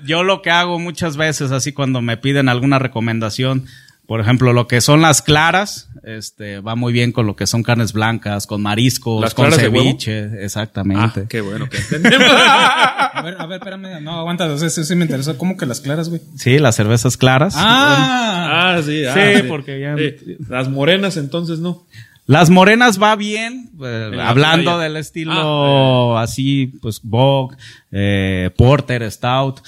yo 0.05 0.23
lo 0.25 0.43
que 0.43 0.51
hago 0.51 0.79
muchas 0.79 1.17
veces, 1.17 1.53
así 1.53 1.73
cuando 1.73 2.01
me 2.03 2.17
piden 2.17 2.49
alguna 2.49 2.79
recomendación, 2.79 3.67
por 4.11 4.21
ejemplo, 4.21 4.53
lo 4.53 4.67
que 4.67 4.81
son 4.81 5.01
las 5.03 5.23
claras, 5.23 5.89
este, 6.03 6.59
va 6.59 6.75
muy 6.75 6.93
bien 6.93 7.13
con 7.13 7.29
lo 7.29 7.37
que 7.37 7.47
son 7.47 7.63
carnes 7.63 7.93
blancas, 7.93 8.49
con 8.49 8.61
mariscos, 8.61 9.21
¿Las 9.23 9.35
con 9.35 9.45
claras 9.45 9.63
de 9.63 9.69
huevo? 9.69 9.85
ceviche, 9.85 10.25
Ah, 10.25 10.37
exactamente. 10.41 11.27
qué 11.29 11.41
bueno 11.41 11.69
que 11.69 11.77
entendemos. 11.95 12.27
A 12.29 13.23
ver, 13.25 13.37
a 13.39 13.47
ver, 13.47 13.59
espérame. 13.59 14.03
No, 14.03 14.19
aguanta. 14.19 14.47
o 14.53 14.59
sea, 14.59 14.67
Eso 14.67 14.83
sí 14.83 14.97
me 14.97 15.05
interesó. 15.05 15.39
¿Cómo 15.39 15.57
que 15.57 15.65
las 15.65 15.81
claras, 15.81 16.09
güey? 16.09 16.21
Sí, 16.35 16.59
las 16.59 16.75
cervezas 16.75 17.17
claras. 17.17 17.55
Ah. 17.57 18.75
ah, 18.79 18.83
sí. 18.83 19.05
ah, 19.07 19.15
Sí, 19.15 19.43
porque 19.47 19.79
ya- 19.79 19.95
Sí. 19.97 20.37
Las 20.49 20.69
morenas, 20.69 21.17
entonces, 21.17 21.61
no. 21.61 21.87
Las 22.27 22.51
morenas 22.51 23.01
va 23.01 23.15
bien, 23.15 23.71
eh, 23.81 24.11
la 24.13 24.29
hablando 24.29 24.73
playa. 24.73 24.79
del 24.83 24.97
estilo 24.97 26.19
así, 26.19 26.67
pues 26.83 27.01
Bog, 27.05 27.57
eh, 27.93 28.51
Porter, 28.57 29.09
Stout, 29.09 29.61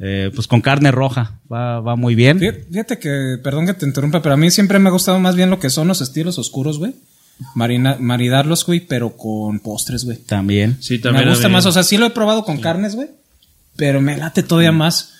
eh, 0.00 0.30
pues 0.34 0.46
con 0.46 0.60
carne 0.60 0.90
roja, 0.90 1.38
va, 1.52 1.80
va 1.80 1.96
muy 1.96 2.14
bien. 2.14 2.38
Fíjate, 2.70 2.98
que, 2.98 3.36
perdón 3.42 3.66
que 3.66 3.74
te 3.74 3.86
interrumpa, 3.86 4.22
pero 4.22 4.34
a 4.34 4.36
mí 4.38 4.50
siempre 4.50 4.78
me 4.78 4.88
ha 4.88 4.92
gustado 4.92 5.18
más 5.18 5.34
bien 5.36 5.50
lo 5.50 5.58
que 5.58 5.70
son 5.70 5.88
los 5.88 6.00
estilos 6.00 6.38
oscuros, 6.38 6.78
güey. 6.78 6.94
Marina, 7.54 7.96
maridarlos, 8.00 8.64
güey, 8.66 8.80
pero 8.80 9.16
con 9.16 9.60
postres, 9.60 10.04
güey. 10.04 10.18
También. 10.18 10.76
Sí, 10.80 10.98
también. 10.98 11.24
Me 11.26 11.30
gusta 11.30 11.48
más, 11.48 11.66
o 11.66 11.72
sea, 11.72 11.82
sí 11.84 11.96
lo 11.96 12.06
he 12.06 12.10
probado 12.10 12.44
con 12.44 12.58
carnes, 12.60 12.94
güey, 12.96 13.08
pero 13.76 14.00
me 14.00 14.16
late 14.16 14.42
todavía 14.42 14.72
más 14.72 15.14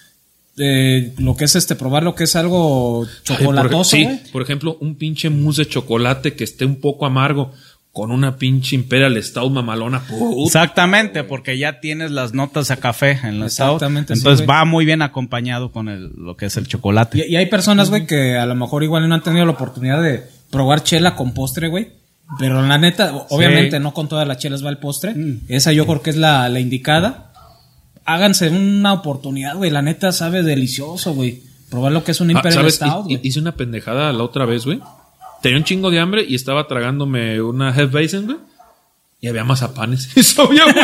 eh, 0.56 1.12
lo 1.18 1.36
que 1.36 1.44
es 1.44 1.54
este, 1.54 1.76
probar 1.76 2.02
lo 2.02 2.16
que 2.16 2.24
es 2.24 2.34
algo 2.34 3.04
Ay, 3.04 3.08
por- 3.08 3.36
chocolatoso, 3.36 3.96
sí, 3.96 4.02
güey. 4.04 4.18
por 4.32 4.42
ejemplo, 4.42 4.76
un 4.80 4.96
pinche 4.96 5.30
mousse 5.30 5.58
de 5.58 5.68
chocolate 5.68 6.34
que 6.34 6.42
esté 6.42 6.64
un 6.64 6.80
poco 6.80 7.06
amargo 7.06 7.52
con 7.98 8.12
una 8.12 8.36
pinche 8.36 8.76
Imperial 8.76 9.20
Stout 9.20 9.50
mamalona. 9.50 9.98
puta. 10.02 10.44
Exactamente, 10.46 11.24
porque 11.24 11.58
ya 11.58 11.80
tienes 11.80 12.12
las 12.12 12.32
notas 12.32 12.70
a 12.70 12.76
café 12.76 13.18
en 13.24 13.40
la 13.40 13.50
Stout. 13.50 13.72
Exactamente, 13.74 14.12
Entonces 14.12 14.48
va 14.48 14.64
muy 14.64 14.84
bien 14.84 15.02
acompañado 15.02 15.72
con 15.72 15.88
el, 15.88 16.12
lo 16.16 16.36
que 16.36 16.46
es 16.46 16.56
el 16.56 16.68
chocolate. 16.68 17.18
Y, 17.26 17.32
y 17.32 17.34
hay 17.34 17.46
personas, 17.46 17.90
güey, 17.90 18.06
que 18.06 18.36
a 18.36 18.46
lo 18.46 18.54
mejor 18.54 18.84
igual 18.84 19.08
no 19.08 19.16
han 19.16 19.22
tenido 19.24 19.44
la 19.44 19.50
oportunidad 19.50 20.00
de 20.00 20.22
probar 20.48 20.84
chela 20.84 21.16
con 21.16 21.34
postre, 21.34 21.66
güey. 21.66 21.88
Pero 22.38 22.62
la 22.64 22.78
neta, 22.78 23.12
obviamente 23.30 23.80
no 23.80 23.92
con 23.92 24.08
todas 24.08 24.28
las 24.28 24.38
chelas 24.38 24.64
va 24.64 24.70
el 24.70 24.78
postre. 24.78 25.16
Mm. 25.16 25.40
Esa 25.48 25.72
yo 25.72 25.84
creo 25.84 26.00
que 26.00 26.10
es 26.10 26.16
la, 26.16 26.48
la 26.48 26.60
indicada. 26.60 27.32
Háganse 28.04 28.48
una 28.48 28.92
oportunidad, 28.92 29.56
güey. 29.56 29.72
La 29.72 29.82
neta 29.82 30.12
sabe 30.12 30.44
delicioso, 30.44 31.14
güey. 31.14 31.42
Probar 31.68 31.90
lo 31.90 32.04
que 32.04 32.12
es 32.12 32.20
un 32.20 32.28
Ah, 32.30 32.34
Imperial 32.34 32.60
¿sabes? 32.60 32.74
Stout, 32.76 33.06
güey. 33.06 33.20
Hice 33.24 33.40
una 33.40 33.56
pendejada 33.56 34.12
la 34.12 34.22
otra 34.22 34.44
vez, 34.46 34.64
güey. 34.66 34.78
Tenía 35.42 35.58
un 35.58 35.64
chingo 35.64 35.90
de 35.90 36.00
hambre 36.00 36.24
y 36.26 36.34
estaba 36.34 36.66
tragándome 36.66 37.40
una 37.40 37.70
Hefeweizen, 37.70 38.26
güey. 38.26 38.38
y 39.20 39.28
había 39.28 39.44
mazapanes. 39.44 40.10
Y 40.16 40.22
sabía 40.22 40.64
bueno. 40.64 40.78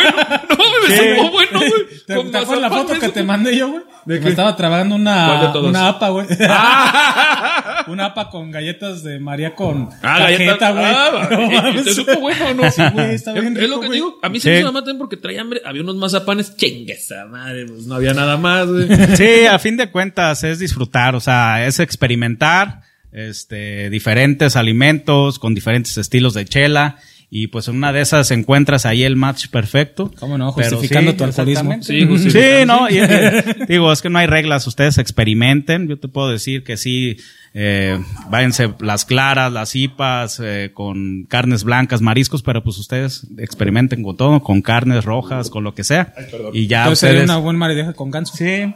No, 0.49 0.89
me 0.89 0.97
supo 1.17 1.31
bueno, 1.31 1.59
güey. 1.59 1.73
¿Te, 2.07 2.15
Con 2.17 2.31
te 2.31 2.39
acuerdas 2.39 2.71
la 2.71 2.77
foto 2.77 2.99
que 3.01 3.09
te 3.09 3.23
mandé 3.23 3.57
yo, 3.57 3.69
güey? 3.71 3.83
¿De 4.05 4.17
Me 4.17 4.21
qué? 4.21 4.29
estaba 4.31 4.55
trabajando 4.55 4.97
¿Cuál 4.97 5.57
una, 5.57 5.59
una 5.69 5.89
apa, 5.89 6.09
güey. 6.11 6.27
Ah, 6.49 7.85
una 7.89 8.07
apa 8.07 8.29
con 8.29 8.51
galletas 8.51 9.03
de 9.03 9.19
María 9.19 9.55
con 9.55 9.89
ah 10.03 10.19
cajeta, 10.19 10.71
galleta, 10.71 10.71
güey. 10.73 10.85
ah, 10.85 11.29
No 11.31 11.41
¿y- 11.41 11.45
y 11.45 11.57
mames. 11.57 11.85
¿Te 11.85 11.95
supo 11.95 12.21
bueno 12.21 12.47
o 12.49 12.55
no? 12.55 12.71
Sí, 12.71 12.83
güey, 12.93 13.15
está 13.15 13.33
bien 13.33 13.57
Es, 13.57 13.63
rico, 13.63 13.77
lo 13.77 13.81
que 13.81 13.91
digo. 13.91 14.19
A 14.23 14.29
mí 14.29 14.39
Sí. 14.41 14.49
se 14.51 14.63
me 14.65 14.71
maten 14.73 14.99
porque 14.99 15.17
traía 15.17 15.41
hambre. 15.41 15.63
Había 15.65 15.83
unos 15.83 15.97
mazapanes. 15.97 16.55
Chingue 16.57 16.93
esa 16.93 17.25
madre, 17.27 17.65
pues 17.67 17.87
no 17.87 17.95
había 17.95 18.13
nada 18.15 18.37
más, 18.37 18.67
güey. 18.67 18.89
Sí, 19.17 19.47
a 19.47 19.59
fin 19.59 19.77
de 19.79 19.91
cuentas 19.91 20.45
es 20.45 20.59
disfrutar, 20.59 21.15
o 21.15 21.21
sea, 21.21 21.67
es 21.67 21.81
experimentar 21.81 22.83
este 23.15 23.89
diferentes 23.91 24.57
alimentos 24.57 25.39
con 25.39 25.55
diferentes 25.55 25.97
estilos 25.97 26.35
de 26.35 26.45
chela 26.45 26.97
y 27.31 27.49
pues 27.49 27.67
en 27.67 27.77
una 27.77 27.93
de 27.93 28.01
esas 28.01 28.31
encuentras 28.31 28.87
ahí 28.87 29.03
el 29.03 29.17
match 29.17 29.49
perfecto. 29.49 30.13
¿Cómo 30.21 30.39
no? 30.39 30.53
Justificando 30.53 31.15
tu 31.15 31.25
alcoholismo. 31.25 31.83
Sí, 31.83 32.07
Sí, 32.31 32.39
no, 32.67 32.89
y- 32.89 32.99
y- 32.99 33.67
digo, 33.69 33.91
es 33.93 34.03
que 34.03 34.11
no 34.11 34.19
hay 34.19 34.27
reglas, 34.27 34.67
ustedes 34.69 34.99
experimenten, 34.99 35.89
yo 35.89 35.99
te 35.99 36.07
puedo 36.07 36.29
decir 36.31 36.63
que 36.63 36.77
sí, 36.77 37.17
eh, 37.53 37.99
váyanse 38.31 38.73
las 38.79 39.05
claras, 39.05 39.53
las 39.53 39.75
hipas, 39.75 40.41
eh, 40.45 40.71
con 40.75 41.25
carnes 41.25 41.65
blancas, 41.65 42.03
mariscos, 42.03 42.43
pero 42.43 42.63
pues 42.63 42.79
ustedes 42.79 43.27
experimenten 43.39 44.05
con 44.05 44.17
todo, 44.17 44.41
con 44.41 44.63
carnes 44.63 45.05
rojas, 45.05 45.51
con 45.51 45.65
lo 45.65 45.75
que 45.75 45.83
sea. 45.83 46.15
y 46.53 46.69
ya 46.69 46.83
Entonces 46.83 47.01
sería 47.01 47.15
ustedes... 47.23 47.31
una 47.31 47.39
buena 47.39 47.59
maridaje 47.59 47.95
con 47.95 48.11
ganso. 48.13 48.37
Sí, 48.37 48.73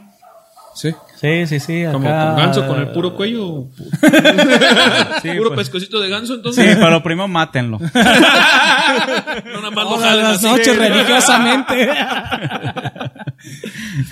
Sí. 0.79 0.91
sí, 1.19 1.45
sí, 1.47 1.59
sí. 1.59 1.83
Como 1.91 2.05
con 2.07 2.35
ganso, 2.37 2.65
con 2.67 2.79
el 2.79 2.87
puro 2.89 3.15
cuello. 3.15 3.65
Sí, 5.21 5.27
puro 5.37 5.49
pues. 5.53 5.67
pescocito 5.67 5.99
de 5.99 6.07
ganso, 6.09 6.33
Sí, 6.33 6.37
entonces. 6.37 6.77
pero 6.77 7.03
primero 7.03 7.27
mátenlo. 7.27 7.77
No 7.89 9.61
nada 9.61 9.71
más 9.71 9.85
Todas 9.85 10.17
las 10.17 10.37
así. 10.37 10.45
noches 10.45 10.77
religiosamente. 10.77 11.89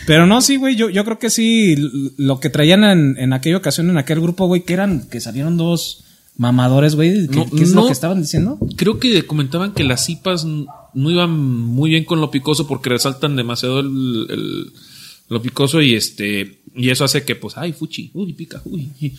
Pero 0.05 0.25
no, 0.25 0.41
sí, 0.41 0.55
güey, 0.57 0.75
yo, 0.75 0.89
yo 0.89 1.03
creo 1.05 1.19
que 1.19 1.29
sí, 1.29 1.75
lo 2.17 2.39
que 2.39 2.49
traían 2.49 2.83
en, 2.83 3.17
en 3.17 3.33
aquella 3.33 3.57
ocasión, 3.57 3.89
en 3.89 3.97
aquel 3.97 4.19
grupo, 4.21 4.45
güey, 4.47 4.63
que 4.63 4.73
eran, 4.73 5.07
que 5.09 5.19
salieron 5.19 5.57
dos 5.57 6.03
mamadores, 6.37 6.95
güey, 6.95 7.27
¿qué, 7.27 7.35
No, 7.37 7.45
qué 7.49 7.63
es 7.63 7.73
no. 7.73 7.81
lo 7.81 7.87
que 7.87 7.93
estaban 7.93 8.21
diciendo? 8.21 8.57
Creo 8.77 8.99
que 8.99 9.25
comentaban 9.25 9.73
que 9.73 9.83
las 9.83 10.05
cipas 10.05 10.45
no 10.45 11.11
iban 11.11 11.31
muy 11.37 11.89
bien 11.89 12.05
con 12.05 12.21
lo 12.21 12.31
picoso 12.31 12.67
porque 12.67 12.89
resaltan 12.89 13.35
demasiado 13.35 13.79
el, 13.81 14.27
el- 14.29 14.71
lo 15.29 15.41
picoso 15.41 15.81
y 15.81 15.93
este 15.95 16.59
y 16.75 16.89
eso 16.89 17.03
hace 17.03 17.23
que 17.25 17.35
pues 17.35 17.57
ay 17.57 17.73
fuchi 17.73 18.11
uy 18.13 18.33
pica 18.33 18.61
uy 18.65 18.89
y, 18.99 19.07
y- 19.07 19.15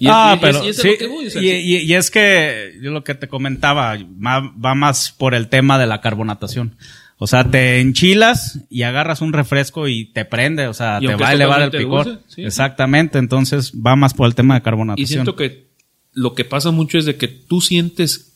y- 0.00 0.06
ah, 0.06 0.34
y- 0.36 0.40
pero 0.40 0.64
y 0.64 0.68
es 0.68 0.78
a 0.78 0.82
sí, 0.82 0.88
lo 0.88 0.98
que 0.98 1.40
y, 1.40 1.50
y- 1.50 1.76
y 1.76 2.82
yo 2.82 2.90
lo 2.90 3.04
que 3.04 3.14
te 3.14 3.28
comentaba 3.28 3.96
va 3.96 4.74
más 4.74 5.12
por 5.12 5.34
el 5.34 5.48
tema 5.48 5.78
de 5.78 5.86
la 5.86 6.00
carbonatación. 6.00 6.76
O 7.18 7.28
sea, 7.28 7.48
te 7.48 7.78
enchilas 7.78 8.58
y 8.68 8.82
agarras 8.82 9.20
un 9.20 9.32
refresco 9.32 9.86
y 9.86 10.06
te 10.06 10.24
prende, 10.24 10.66
o 10.66 10.74
sea, 10.74 10.98
Y 11.00 11.06
te 11.06 11.14
va 11.14 11.28
a 11.28 11.32
elevar 11.34 11.62
el 11.62 11.70
picor. 11.70 12.04
dulce, 12.04 12.20
sí. 12.26 12.42
Exactamente, 12.42 13.18
entonces 13.18 13.70
va 13.74 13.94
más 13.94 14.12
por 14.12 14.26
el 14.26 14.34
tema 14.34 14.54
de 14.54 14.58
y 14.58 14.62
carbonatación. 14.64 15.06
siento 15.06 15.36
que 15.36 15.66
lo 16.14 16.34
que 16.34 16.44
pasa 16.44 16.72
mucho 16.72 16.98
es 16.98 17.04
de 17.04 17.14
que 17.14 17.28
tú 17.28 17.60
sientes 17.60 18.32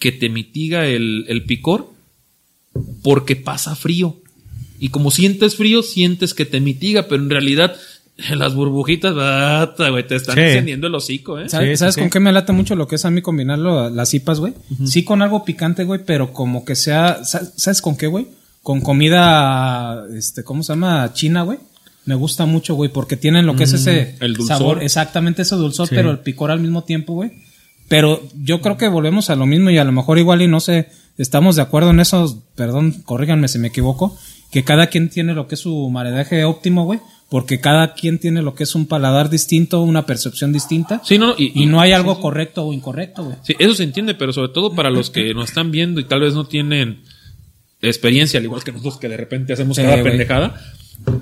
que 0.00 0.10
te 0.10 0.28
mitiga 0.28 0.84
el, 0.88 1.26
el 1.28 1.44
picor 1.44 1.92
porque 3.04 3.36
pasa 3.36 3.76
frío 3.76 4.16
y 4.84 4.88
como 4.88 5.10
sientes 5.10 5.54
frío 5.56 5.82
sientes 5.82 6.34
que 6.34 6.44
te 6.44 6.60
mitiga 6.60 7.04
pero 7.08 7.22
en 7.22 7.30
realidad 7.30 7.76
las 8.36 8.54
burbujitas 8.54 9.14
bata, 9.14 9.88
güey, 9.90 10.06
te 10.06 10.16
están 10.16 10.34
Sí. 10.34 10.40
encendiendo 10.42 10.86
el 10.88 10.94
hocico 10.94 11.38
eh 11.38 11.48
¿Sabes, 11.48 11.68
Sí, 11.68 11.72
sí, 11.74 11.78
¿sabes 11.78 11.94
sí. 11.94 12.00
con 12.00 12.10
qué 12.10 12.20
me 12.20 12.32
lata 12.32 12.52
mucho 12.52 12.74
lo 12.76 12.86
que 12.88 12.96
es 12.96 13.04
a 13.04 13.10
mí 13.10 13.22
combinarlo, 13.22 13.88
las 13.90 14.10
cipas, 14.10 14.38
güey? 14.40 14.52
Sí 14.84 15.04
con 15.04 15.22
algo 15.22 15.44
picante, 15.44 15.84
güey, 15.84 16.00
pero 16.04 16.32
como 16.32 16.64
que 16.64 16.74
sea, 16.74 17.24
sa- 17.24 17.44
¿sabes 17.56 17.80
con 17.80 17.96
qué, 17.96 18.06
güey? 18.08 18.26
Con 18.62 18.80
comida, 18.80 20.04
este, 20.16 20.44
¿cómo 20.44 20.62
se 20.62 20.72
llama? 20.72 21.10
China, 21.14 21.42
güey. 21.42 21.58
Me 22.04 22.14
gusta 22.16 22.46
mucho, 22.46 22.74
güey, 22.74 22.90
porque 22.92 23.16
tienen 23.16 23.46
lo 23.46 23.54
que 23.56 23.64
es 23.64 23.72
ese 23.72 24.16
el 24.20 24.34
dulzor. 24.34 24.58
sabor, 24.58 24.82
exactamente 24.82 25.42
ese 25.42 25.54
dulzor, 25.56 25.88
Sí. 25.88 25.94
pero 25.94 26.10
el 26.10 26.18
picor 26.20 26.50
al 26.50 26.60
mismo 26.60 26.82
tiempo, 26.84 27.14
güey. 27.14 27.30
Pero 27.88 28.22
yo 28.42 28.60
creo 28.60 28.76
que 28.76 28.88
volvemos 28.88 29.30
a 29.30 29.36
lo 29.36 29.46
mismo 29.46 29.70
y 29.70 29.78
a 29.78 29.84
lo 29.84 29.92
mejor 29.92 30.18
igual 30.18 30.42
y 30.42 30.48
no 30.48 30.60
sé, 30.60 30.88
estamos 31.18 31.56
de 31.56 31.62
acuerdo 31.62 31.90
en 31.90 32.00
eso, 32.00 32.42
perdón, 32.56 33.02
corríganme 33.04 33.48
si 33.48 33.58
me 33.58 33.68
equivoco, 33.68 34.16
que 34.52 34.64
cada 34.64 34.88
quien 34.88 35.08
tiene 35.08 35.32
lo 35.32 35.48
que 35.48 35.54
es 35.54 35.62
su 35.62 35.88
maridaje 35.88 36.44
óptimo, 36.44 36.84
güey, 36.84 37.00
porque 37.30 37.58
cada 37.58 37.94
quien 37.94 38.18
tiene 38.18 38.42
lo 38.42 38.54
que 38.54 38.64
es 38.64 38.74
un 38.74 38.86
paladar 38.86 39.30
distinto, 39.30 39.80
una 39.80 40.04
percepción 40.04 40.52
distinta. 40.52 41.00
sí 41.02 41.16
no 41.16 41.34
y, 41.36 41.62
Y 41.62 41.66
no 41.66 41.80
hay 41.80 41.92
algo 41.92 42.20
correcto 42.20 42.66
o 42.66 42.74
incorrecto, 42.74 43.24
güey. 43.24 43.36
Sí, 43.42 43.56
eso 43.58 43.74
se 43.74 43.84
entiende, 43.84 44.14
pero 44.14 44.34
sobre 44.34 44.52
todo 44.52 44.74
para 44.74 44.90
los 44.90 45.08
que 45.08 45.32
nos 45.32 45.48
están 45.48 45.70
viendo 45.70 46.00
y 46.00 46.04
tal 46.04 46.20
vez 46.20 46.34
no 46.34 46.46
tienen 46.46 47.00
experiencia, 47.80 48.38
al 48.38 48.44
igual 48.44 48.62
que 48.62 48.72
nosotros 48.72 48.98
que 48.98 49.08
de 49.08 49.16
repente 49.16 49.54
hacemos 49.54 49.76
Sí, 49.76 49.82
cada 49.82 50.02
pendejada. 50.02 50.60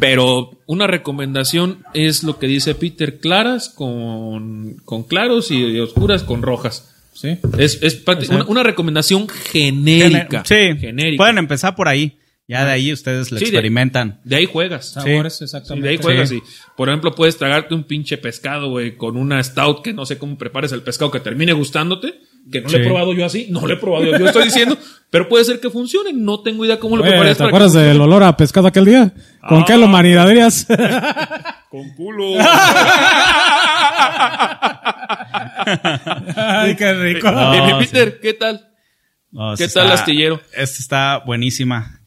Pero 0.01 0.51
una 0.67 0.89
recomendación 0.89 1.85
es 1.95 2.25
lo 2.25 2.41
que 2.41 2.49
dice 2.49 2.75
Peter, 2.75 3.21
claras 3.21 3.69
con, 3.69 4.75
con 4.85 5.05
claros 5.05 5.53
y 5.53 5.79
oscuras 5.79 6.25
con 6.25 6.43
rojas. 6.43 6.93
Sí. 7.15 7.39
Es, 7.59 7.79
es 7.81 8.03
una, 8.29 8.45
una 8.47 8.63
recomendación 8.65 9.29
genérica. 9.29 10.43
Sí, 10.45 10.77
genérica. 10.81 11.23
pueden 11.23 11.39
empezar 11.39 11.77
por 11.77 11.87
ahí. 11.87 12.17
Ya 12.50 12.64
de 12.64 12.73
ahí 12.73 12.92
ustedes 12.92 13.30
lo 13.30 13.38
Sí, 13.38 13.45
experimentan. 13.45 14.19
De 14.25 14.35
ahí 14.35 14.45
juegas. 14.47 14.87
Sabores, 14.95 15.37
Sí, 15.38 15.45
exactamente. 15.45 15.87
de 15.87 15.95
ahí 15.95 16.00
juegas 16.02 16.28
Sí. 16.30 16.38
y, 16.38 16.42
por 16.76 16.88
ejemplo, 16.88 17.14
puedes 17.14 17.37
tragarte 17.38 17.75
un 17.76 17.85
pinche 17.85 18.19
pescado, 18.19 18.71
güey, 18.71 18.97
con 18.97 19.16
una 19.16 19.40
stout 19.45 19.83
que 19.85 19.92
no 19.92 20.04
sé 20.04 20.19
cómo 20.19 20.37
prepares 20.37 20.73
el 20.73 20.83
pescado 20.83 21.12
que 21.12 21.21
termine 21.21 21.52
gustándote, 21.52 22.19
que 22.50 22.61
no 22.61 22.64
lo 22.64 22.71
Sí. 22.71 22.76
he 22.76 22.80
probado 22.85 23.12
yo 23.14 23.25
así, 23.25 23.47
no 23.50 23.64
lo 23.64 23.73
he 23.73 23.76
probado 23.76 24.04
yo, 24.07 24.19
yo 24.19 24.26
estoy 24.26 24.47
diciendo, 24.47 24.76
pero 25.11 25.28
puede 25.28 25.45
ser 25.45 25.61
que 25.61 25.71
funcione, 25.71 26.12
no 26.12 26.40
tengo 26.40 26.64
idea 26.64 26.80
cómo 26.80 26.97
lo 26.97 27.02
Oye, 27.04 27.12
prepares. 27.12 27.38
¿Te 27.38 27.45
acuerdas 27.45 27.73
que 27.73 27.78
del 27.78 28.00
olor 28.00 28.25
a 28.25 28.37
pescado 28.37 28.66
aquel 28.66 28.85
día? 28.85 29.12
¿Con 29.49 29.61
Ah. 29.61 29.64
qué 29.69 29.76
lo 29.76 29.87
maridarías? 29.87 30.66
Con 31.71 31.88
culo. 31.95 32.35
Ay, 36.37 36.75
qué 36.76 36.92
rico. 36.95 37.30
No, 37.30 37.78
Peter, 37.78 38.19
¿qué 38.21 38.35
tal? 38.35 38.66
No, 39.30 39.54
¿Qué 39.57 39.69
tal, 39.69 39.85
está- 39.87 39.95
astillero? 39.95 40.40
Esta 40.52 40.78
está 40.78 41.19
buenísima. 41.25 42.00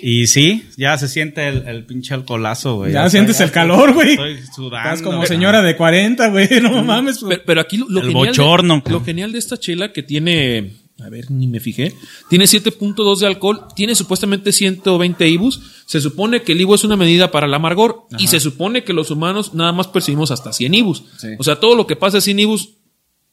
Y 0.00 0.26
sí, 0.26 0.64
ya 0.76 0.98
se 0.98 1.06
siente 1.08 1.46
el, 1.46 1.66
el 1.68 1.84
pinche 1.84 2.12
alcoholazo, 2.14 2.76
güey. 2.76 2.92
Ya 2.92 3.08
sientes 3.08 3.40
el 3.40 3.50
calor, 3.52 3.92
güey. 3.94 4.10
Estoy 4.12 4.38
sudando. 4.54 4.76
Estás 4.78 5.02
como 5.02 5.24
señora 5.26 5.62
de 5.62 5.76
40, 5.76 6.28
güey. 6.30 6.48
No 6.62 6.82
mames. 6.82 7.20
güey. 7.20 7.36
Pero, 7.36 7.42
pero 7.46 7.60
aquí 7.60 7.76
lo, 7.76 7.88
lo 7.88 8.00
El 8.00 8.06
genial 8.08 8.26
bochorno. 8.28 8.82
De, 8.84 8.90
lo 8.90 9.04
genial 9.04 9.32
de 9.32 9.38
esta 9.38 9.56
chela 9.58 9.92
que 9.92 10.02
tiene, 10.02 10.72
a 11.00 11.08
ver, 11.08 11.30
ni 11.30 11.46
me 11.46 11.60
fijé, 11.60 11.94
tiene 12.28 12.46
7.2 12.46 13.18
de 13.20 13.26
alcohol, 13.26 13.66
tiene 13.76 13.94
supuestamente 13.94 14.50
120 14.52 15.28
IBUs. 15.28 15.60
Se 15.86 16.00
supone 16.00 16.42
que 16.42 16.52
el 16.52 16.60
IBU 16.62 16.74
es 16.74 16.84
una 16.84 16.96
medida 16.96 17.30
para 17.30 17.46
el 17.46 17.54
amargor 17.54 18.06
y 18.18 18.26
se 18.26 18.40
supone 18.40 18.82
que 18.84 18.92
los 18.92 19.10
humanos 19.12 19.54
nada 19.54 19.72
más 19.72 19.86
percibimos 19.86 20.30
hasta 20.32 20.52
100 20.52 20.74
IBUs. 20.74 21.04
Sí. 21.18 21.28
O 21.38 21.44
sea, 21.44 21.56
todo 21.60 21.76
lo 21.76 21.86
que 21.86 21.94
pasa 21.96 22.20
sin 22.20 22.38
IBUs 22.40 22.70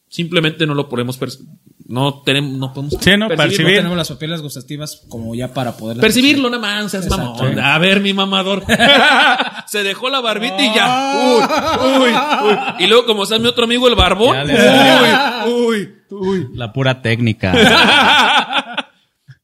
simplemente 0.08 0.66
no 0.66 0.74
lo 0.74 0.88
podemos 0.88 1.20
perci- 1.20 1.46
no 1.88 2.20
tenemos 2.22 2.52
no 2.52 2.72
podemos 2.72 2.94
Sí, 3.00 3.10
no, 3.16 3.28
No 3.28 3.34
percibir. 3.36 3.76
tenemos 3.76 3.96
las 3.96 4.08
papilas 4.08 4.42
gustativas 4.42 5.02
como 5.08 5.34
ya 5.34 5.52
para 5.54 5.76
poder 5.76 5.96
Percibirlo 5.98 6.50
nada 6.50 6.60
más, 6.60 6.90
seas 6.90 7.04
Exacto. 7.06 7.42
mamón. 7.42 7.58
A 7.58 7.78
ver, 7.78 8.00
mi 8.00 8.12
mamador. 8.12 8.62
Se 9.66 9.82
dejó 9.82 10.08
la 10.10 10.20
barbita 10.20 10.62
y 10.62 10.74
ya. 10.74 11.14
Uy, 11.16 12.02
uy, 12.02 12.10
uy. 12.50 12.56
Y 12.78 12.86
luego, 12.88 13.06
como 13.06 13.22
está 13.24 13.38
mi 13.38 13.46
otro 13.48 13.64
amigo, 13.64 13.88
el 13.88 13.94
barbón. 13.94 14.36
Uy, 15.46 15.46
uy, 15.48 15.88
uy. 16.10 16.48
La 16.54 16.72
pura 16.72 17.00
técnica. 17.02 17.52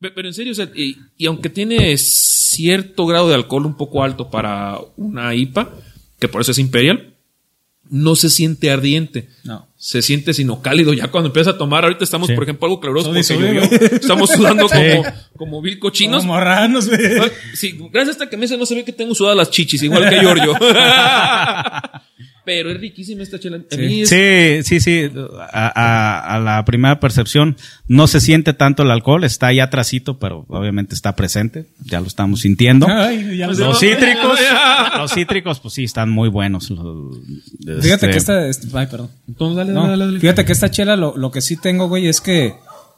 Pe- 0.01 0.11
Pero 0.11 0.29
en 0.29 0.35
serio, 0.35 0.53
o 0.53 0.55
sea, 0.55 0.69
y, 0.75 0.97
y 1.17 1.27
aunque 1.27 1.49
tiene 1.49 1.97
cierto 1.97 3.07
grado 3.07 3.29
de 3.29 3.35
alcohol 3.35 3.65
un 3.67 3.77
poco 3.77 4.03
alto 4.03 4.29
para 4.31 4.79
una 4.97 5.35
IPA, 5.35 5.71
que 6.19 6.29
por 6.29 6.41
eso 6.43 6.51
es 6.53 6.59
Imperial, 6.59 7.15
no 7.89 8.15
se 8.17 8.29
siente 8.31 8.71
ardiente. 8.71 9.29
No. 9.45 9.67
Se 9.85 10.01
siente 10.01 10.33
sino 10.33 10.63
cálido 10.63 10.95
ya 10.95 11.09
cuando 11.09 11.27
empieza 11.29 11.51
a 11.51 11.59
tomar. 11.59 11.85
Ahorita 11.85 12.05
estamos, 12.05 12.31
por 12.33 12.45
ejemplo, 12.45 12.67
algo 12.67 12.81
Sudi, 13.05 13.23
porque 13.23 13.23
llovió. 13.35 13.63
Estamos 13.65 14.31
sudando 14.31 14.67
como, 14.71 15.05
como 15.37 15.61
vil 15.61 15.79
cochinos. 15.79 16.23
Como 16.23 16.33
marranos, 16.33 16.89
güey. 16.89 17.19
Ah, 17.21 17.29
Sí, 17.53 17.77
gracias 17.93 18.09
a 18.09 18.13
esta 18.13 18.31
camisa 18.31 18.57
no 18.57 18.65
se 18.65 18.77
ve 18.77 18.85
que 18.87 18.95
tengo 18.95 19.15
sudadas 19.15 19.37
las 19.37 19.51
chichis, 19.51 19.83
igual 19.83 20.09
que 20.09 20.21
Giorgio. 20.21 20.55
Pero 22.45 22.71
es 22.71 22.79
riquísima 22.79 23.23
esta 23.23 23.39
chela. 23.41 23.59
Es- 23.71 24.09
Sí, 24.11 24.63
sí, 24.63 24.81
sí. 24.81 25.11
A, 25.51 25.73
a- 25.75 26.35
a 26.37 26.39
la 26.41 26.65
primera 26.65 27.01
percepción 27.01 27.57
no 27.89 28.07
se 28.07 28.21
siente 28.21 28.53
tanto 28.53 28.83
el 28.83 28.91
alcohol, 28.91 29.25
está 29.25 29.47
ahí 29.47 29.61
atrasito, 29.61 30.19
pero 30.19 30.45
obviamente 30.49 30.95
está 30.95 31.17
presente. 31.17 31.67
Ya 31.85 32.01
lo 32.01 32.07
estamos 32.07 32.41
sintiendo. 32.41 32.87
Ay, 32.89 33.39
ya 33.39 33.47
lo 33.47 33.55
Los 33.55 33.81
cítricos, 33.81 34.39
los 34.99 35.13
cítricos, 35.15 35.61
pues 35.61 35.73
sí, 35.75 35.85
están 35.85 36.11
muy 36.11 36.29
buenos. 36.29 36.69
Los- 36.71 37.17
Fíjate 37.83 37.89
este, 37.95 38.11
que 38.11 38.17
esta. 38.19 38.47
este- 38.47 38.69
ay, 38.75 38.87
perdón. 38.89 39.11
Entonces, 39.27 39.57
dale, 39.57 39.73
No, 39.73 39.81
dale, 39.83 39.91
dale, 39.93 40.05
dale. 40.07 40.21
Fíjate 40.21 40.45
que 40.45 40.53
esta 40.53 40.71
chela 40.71 40.97
lo, 40.97 41.17
lo 41.17 41.31
que 41.31 41.41
sí 41.41 41.57
tengo, 41.57 41.89
güey, 41.89 42.09
es 42.09 42.21
que 42.21 42.55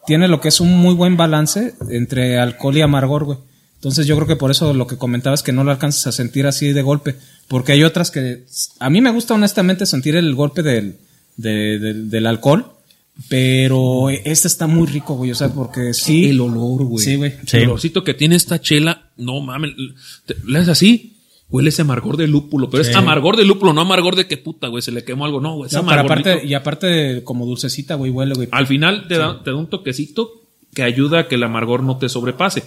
tiene 0.07 0.27
lo 0.29 0.41
que 0.41 0.49
es 0.49 0.61
un 0.61 0.77
muy 0.77 0.95
buen 0.95 1.17
balance 1.17 1.75
entre 1.91 2.39
alcohol 2.39 2.77
y 2.77 2.81
amargor, 2.81 3.25
güey. 3.25 3.39
Entonces 3.87 4.07
yo 4.09 4.17
creo 4.17 4.27
que 4.27 4.35
por 4.35 4.51
eso 4.51 4.75
lo 4.75 4.89
que 4.89 4.97
comentabas 4.99 5.45
que 5.45 5.53
no 5.53 5.63
lo 5.63 5.71
alcanzas 5.71 6.09
a 6.09 6.13
sentir 6.13 6.47
así 6.49 6.73
de 6.73 6.83
golpe. 6.83 7.15
Porque 7.47 7.71
hay 7.71 7.85
otras 7.85 8.11
que... 8.11 8.45
A 8.81 8.91
mí 8.91 9.01
me 9.01 9.13
gusta 9.13 9.35
honestamente 9.35 9.87
sentir 9.87 10.17
el 10.17 10.35
golpe 10.35 10.65
del, 10.65 10.97
de- 11.37 11.79
del- 11.79 12.11
del 12.11 12.27
alcohol, 12.27 12.67
Pero 13.29 14.11
este 14.11 14.49
está 14.49 14.67
muy 14.67 14.87
rico, 14.87 15.15
güey. 15.15 15.31
O 15.31 15.35
sea, 15.35 15.49
porque 15.49 15.95
sí. 15.95 16.27
El 16.27 16.41
olor, 16.41 16.85
güey. 16.85 17.05
Sí, 17.05 17.17
güey. 17.17 17.35
Sí. 17.47 17.59
El 17.59 17.65
olorcito 17.69 18.05
que 18.05 18.13
tiene 18.15 18.37
esta 18.37 18.61
chela, 18.61 19.11
no 19.17 19.41
mames, 19.41 19.73
le 20.45 20.59
haces 20.59 20.69
así, 20.69 21.17
huele 21.49 21.71
ese 21.71 21.83
amargor 21.83 22.17
de 22.17 22.27
lúpulo, 22.27 22.69
pero 22.69 22.83
es 22.83 22.95
amargor 22.95 23.37
de 23.37 23.45
lúpulo, 23.45 23.73
no 23.73 23.81
amargor 23.83 24.17
de 24.17 24.27
que 24.27 24.37
puta, 24.37 24.69
güey, 24.69 24.83
se 24.83 24.91
le 24.93 25.05
quemó 25.05 25.25
algo, 25.25 25.41
no, 25.41 25.55
güey, 25.57 25.69
es 25.69 25.73
No, 25.75 25.89
aparte, 25.91 26.45
y 26.45 26.55
aparte, 26.55 27.23
como 27.25 27.47
dulcecita, 27.47 27.95
güey, 27.95 28.11
huele, 28.11 28.35
güey. 28.35 28.49
Al 28.51 28.67
final 28.67 29.07
te, 29.09 29.17
da, 29.17 29.43
te 29.43 29.51
da 29.51 29.57
un 29.57 29.69
toquecito 29.71 30.31
que 30.75 30.83
ayuda 30.83 31.21
a 31.21 31.29
que 31.29 31.37
el 31.37 31.43
amargor 31.45 31.83
no 31.83 31.97
te 31.99 32.09
sobrepase. 32.09 32.65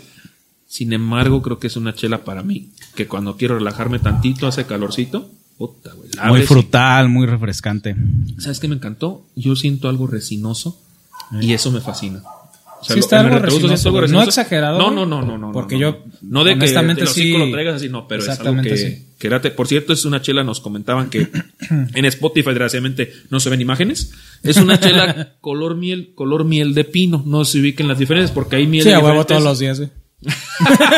Sin 0.70 0.94
embargo, 0.94 1.42
creo 1.42 1.58
que 1.58 1.66
es 1.68 1.76
una 1.78 1.96
chela 1.96 2.24
para 2.24 2.44
mí, 2.44 2.70
que 2.96 3.08
cuando 3.08 3.36
quiero 3.38 3.56
relajarme 3.58 3.98
tantito, 3.98 4.46
hace 4.46 4.66
calorcito, 4.68 5.28
puta, 5.58 5.92
güey. 5.94 6.10
la 6.16 6.26
Muy 6.28 6.42
y- 6.42 6.44
frutal, 6.44 7.10
muy 7.10 7.26
refrescante. 7.26 7.96
¿Sabes 8.38 8.60
qué 8.60 8.68
me 8.68 8.76
encantó? 8.76 9.26
Yo 9.36 9.56
siento 9.56 9.90
algo 9.90 10.06
resinoso 10.06 10.80
y 11.42 11.54
eso 11.54 11.72
me 11.72 11.82
fascina. 11.82 12.22
O 12.82 12.86
sea, 12.86 12.94
Sí 12.94 13.00
está 13.02 13.20
algo 13.20 13.40
resinoso, 13.40 13.90
algo. 13.90 14.08
No 14.08 14.22
exagerado, 14.24 14.78
No, 14.78 14.90
no, 14.92 15.06
no, 15.06 15.22
no, 15.26 15.38
no. 15.38 15.52
Porque 15.52 15.76
no, 15.76 15.82
yo, 15.82 16.04
no. 16.22 16.44
De 16.46 16.58
que 16.58 16.66
el 16.66 17.08
sí- 17.08 17.36
lo 17.38 17.50
traigas 17.52 17.76
así, 17.76 17.90
no, 17.90 18.08
pero 18.08 18.22
es 18.22 18.30
algo 18.40 18.62
que, 18.62 18.78
sí. 18.78 19.06
que 19.18 19.28
era- 19.28 19.42
Por 19.42 19.68
cierto, 19.68 19.92
es 19.92 20.06
una 20.06 20.22
chela, 20.22 20.44
nos 20.46 20.62
comentaban 20.62 21.10
que 21.10 21.28
en 21.96 22.06
Spotify, 22.06 22.50
desgraciadamente, 22.52 23.12
no 23.32 23.40
se 23.42 23.50
ven 23.50 23.60
imágenes. 23.60 24.12
Es 24.44 24.58
una 24.58 24.80
chela 24.80 25.34
color 25.42 25.76
miel, 25.76 26.12
color 26.16 26.46
miel 26.46 26.74
de 26.76 26.86
pino. 26.86 27.22
No 27.26 27.44
se 27.44 27.60
ubiquen 27.60 27.88
las 27.90 27.98
diferencias 28.00 28.32
porque 28.32 28.56
hay 28.58 28.68
miel 28.68 28.84
Sí, 28.84 28.92
a 28.92 29.00
huevo 29.00 29.26
todos 29.26 29.44
los 29.44 29.60
días, 29.60 29.80
güey. 29.80 29.90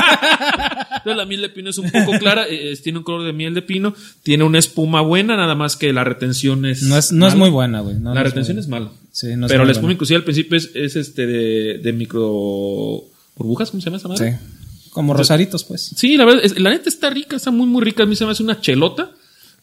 entonces 0.01 1.15
la 1.17 1.25
miel 1.25 1.41
de 1.41 1.49
pino 1.49 1.69
es 1.69 1.77
un 1.77 1.89
poco 1.91 2.11
clara, 2.19 2.47
eh, 2.47 2.71
es- 2.71 2.81
tiene 2.81 2.99
un 2.99 3.03
color 3.03 3.23
de 3.23 3.33
miel 3.33 3.53
de 3.53 3.61
pino, 3.61 3.93
tiene 4.23 4.43
una 4.43 4.59
espuma 4.59 5.01
buena, 5.01 5.35
nada 5.37 5.55
más 5.55 5.75
que 5.77 5.93
la 5.93 6.03
retención 6.03 6.65
es. 6.65 6.83
No 6.83 6.97
es, 6.97 7.11
no 7.11 7.27
es 7.27 7.35
muy 7.35 7.49
buena, 7.49 7.81
güey. 7.81 7.95
No, 7.95 8.13
la 8.13 8.21
no 8.21 8.23
retención 8.25 8.57
es 8.59 8.67
mala. 8.67 8.91
Sí, 9.11 9.35
no 9.35 9.47
Pero 9.47 9.65
la 9.65 9.71
espuma 9.71 9.87
buena. 9.87 9.93
inclusive 9.93 10.17
al 10.17 10.23
principio 10.23 10.57
es, 10.57 10.71
es 10.73 10.95
este 10.95 11.25
de, 11.27 11.77
de 11.79 11.93
micro 11.93 13.03
burbujas, 13.35 13.71
¿cómo 13.71 13.81
se 13.81 13.85
llama 13.85 13.97
esa 13.97 14.07
madre? 14.07 14.31
Sí. 14.39 14.47
Como 14.91 15.13
rosaritos, 15.13 15.63
pues. 15.63 15.91
Sí, 15.95 16.17
la 16.17 16.25
verdad, 16.25 16.43
es- 16.43 16.59
la 16.59 16.69
neta 16.69 16.89
está 16.89 17.09
rica, 17.09 17.35
está 17.35 17.51
muy 17.51 17.67
muy 17.67 17.83
rica, 17.83 18.03
a 18.03 18.05
mí 18.05 18.15
se 18.15 18.25
me 18.25 18.31
hace 18.31 18.43
una 18.43 18.59
chelota. 18.59 19.11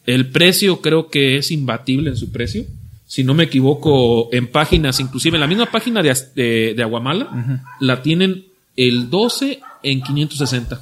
El 0.05 0.27
precio 0.27 0.81
creo 0.81 1.09
que 1.09 1.37
es 1.37 1.51
imbatible 1.51 2.09
en 2.09 2.17
su 2.17 2.31
precio. 2.31 2.65
Si 3.05 3.23
no 3.23 3.33
me 3.33 3.43
equivoco, 3.45 4.29
en 4.31 4.47
páginas, 4.47 4.99
inclusive 4.99 5.35
en 5.37 5.41
la 5.41 5.47
misma 5.47 5.65
página 5.71 6.01
de, 6.03 6.73
de 6.75 6.83
Aguamala, 6.83 7.63
la 7.79 8.01
tienen 8.03 8.45
el 8.87 9.09
12 9.09 9.59
en 9.83 10.01
560. 10.01 10.81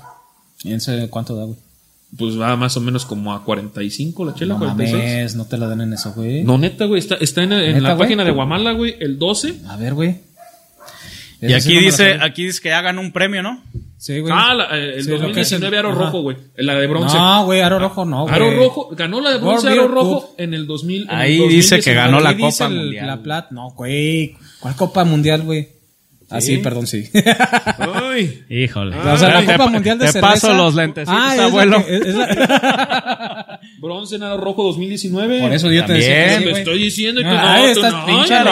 ¿Y 0.63 0.73
ese 0.73 1.09
cuánto 1.09 1.35
da, 1.35 1.43
güey? 1.45 1.57
Pues 2.17 2.39
va 2.39 2.55
más 2.55 2.75
o 2.77 2.81
menos 2.81 3.05
como 3.05 3.33
a 3.33 3.43
45 3.43 4.23
la 4.25 4.33
chela, 4.33 4.53
No 4.53 4.59
46. 4.59 4.97
mames, 5.03 5.35
no 5.35 5.45
te 5.45 5.57
la 5.57 5.67
dan 5.67 5.81
en 5.81 5.93
eso, 5.93 6.13
güey. 6.13 6.43
No, 6.43 6.57
neta, 6.57 6.85
güey, 6.85 6.99
está, 6.99 7.15
está 7.15 7.43
en, 7.43 7.51
en 7.53 7.73
¿Neta, 7.73 7.79
la 7.81 7.89
güey? 7.95 7.99
página 8.07 8.23
de 8.23 8.31
Guamala, 8.31 8.71
güey, 8.71 8.95
el 8.99 9.19
12. 9.19 9.55
A 9.67 9.75
ver, 9.75 9.93
güey. 9.93 10.21
Y 11.41 11.53
aquí 11.53 11.75
no 11.75 11.81
dice, 11.81 12.17
aquí 12.21 12.45
dice 12.45 12.61
que 12.61 12.73
hagan 12.73 12.97
un 12.97 13.11
premio, 13.11 13.43
¿no? 13.43 13.61
Sí, 13.99 14.19
güey. 14.19 14.33
Ah, 14.35 14.53
la- 14.55 14.77
eh, 14.77 14.95
el 14.97 15.03
Sí, 15.03 15.09
lo 15.11 15.17
que 15.33 15.41
es 15.41 15.49
2019 15.49 15.75
el- 15.77 15.79
Aro 15.85 15.91
ajá. 15.91 16.05
Rojo, 16.05 16.21
güey. 16.21 16.37
La 16.55 16.75
de 16.75 16.87
bronce. 16.87 17.17
No, 17.17 17.45
güey, 17.45 17.61
aro 17.61 17.77
rojo 17.79 18.05
no, 18.05 18.23
güey. 18.23 18.33
Aro 18.35 18.51
Rojo, 18.55 18.89
ganó 18.95 19.21
la 19.21 19.31
de 19.31 19.37
bronce 19.39 19.67
World 19.67 19.79
Aro 19.79 19.81
Beer 19.81 19.91
Rojo 19.91 20.35
en 20.37 20.53
el 20.53 20.65
2000. 20.67 21.03
en 21.03 21.09
el 21.09 21.15
Ahí 21.15 21.47
dice 21.47 21.79
que 21.81 21.93
2019. 21.93 21.95
ganó 22.01 22.19
la 22.19 22.29
Ahí 22.29 22.35
dice 22.35 22.63
Copa 22.63 22.73
el- 22.73 22.79
Mundial. 22.79 23.07
La 23.07 23.21
plata. 23.23 23.47
No, 23.51 23.69
güey. 23.71 24.35
¿Cuál 24.59 24.75
Copa 24.75 25.03
Mundial, 25.03 25.41
güey? 25.43 25.67
Ah, 26.29 26.41
sí, 26.41 26.57
perdón, 26.57 26.87
sí. 26.87 27.09
Ay. 27.79 28.43
Híjole. 28.49 28.97
o 28.97 29.17
sea, 29.17 29.29
la 29.29 29.39
Te 29.39 29.45
Copa 29.45 29.57
pa- 29.59 29.67
Mundial 29.69 29.97
de 29.97 30.05
Te 30.07 30.11
cerveza. 30.11 30.33
paso 30.33 30.53
los 30.53 30.75
lentecitos, 30.75 31.15
Ah, 31.17 31.31
es 31.31 31.37
la 31.37 31.43
abuelo. 31.45 31.85
que- 31.85 31.95
es- 31.95 32.15
la- 32.15 33.59
Bronce 33.79 34.15
en 34.17 34.23
Aro 34.23 34.37
Rojo 34.37 34.63
2019. 34.63 35.39
Por 35.39 35.53
eso 35.53 35.71
yo 35.71 35.85
te 35.85 35.93
decía. 35.93 36.09
También. 36.15 36.29
sí, 36.39 36.43
Te 36.43 36.49
güey. 36.49 36.61
estoy 36.61 36.79
diciendo 36.79 37.21
que 37.21 37.27
Ay, 37.27 37.67
no. 37.67 37.73
tú 37.73 37.79
estás 37.79 37.93
no, 37.93 38.05
pinche 38.05 38.33
ay, 38.33 38.43
no. 38.43 38.51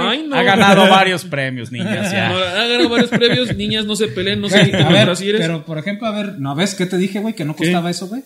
Ay, 0.00 0.24
no. 0.28 0.36
Ha 0.36 0.42
ganado 0.42 0.88
varios 0.88 1.24
premios, 1.24 1.72
niñas, 1.72 2.06
No, 2.06 2.12
ya. 2.12 2.28
ha 2.30 2.66
ganado 2.68 2.88
varios 2.88 3.10
premios. 3.10 3.56
Niñas, 3.56 3.84
no 3.86 3.96
se 3.96 4.08
peleen, 4.08 4.40
no 4.40 4.48
se 4.48 4.58
a 4.60 4.88
ver, 4.88 5.08
pero 5.38 5.64
por 5.64 5.78
ejemplo, 5.78 6.06
a 6.06 6.10
ver, 6.12 6.38
¿no 6.38 6.54
ves 6.54 6.74
qué 6.74 6.86
te 6.86 6.98
dije, 6.98 7.18
güey? 7.20 7.34
Que 7.34 7.44
no 7.44 7.56
costaba 7.56 7.90
eso, 7.90 8.06
güey. 8.08 8.22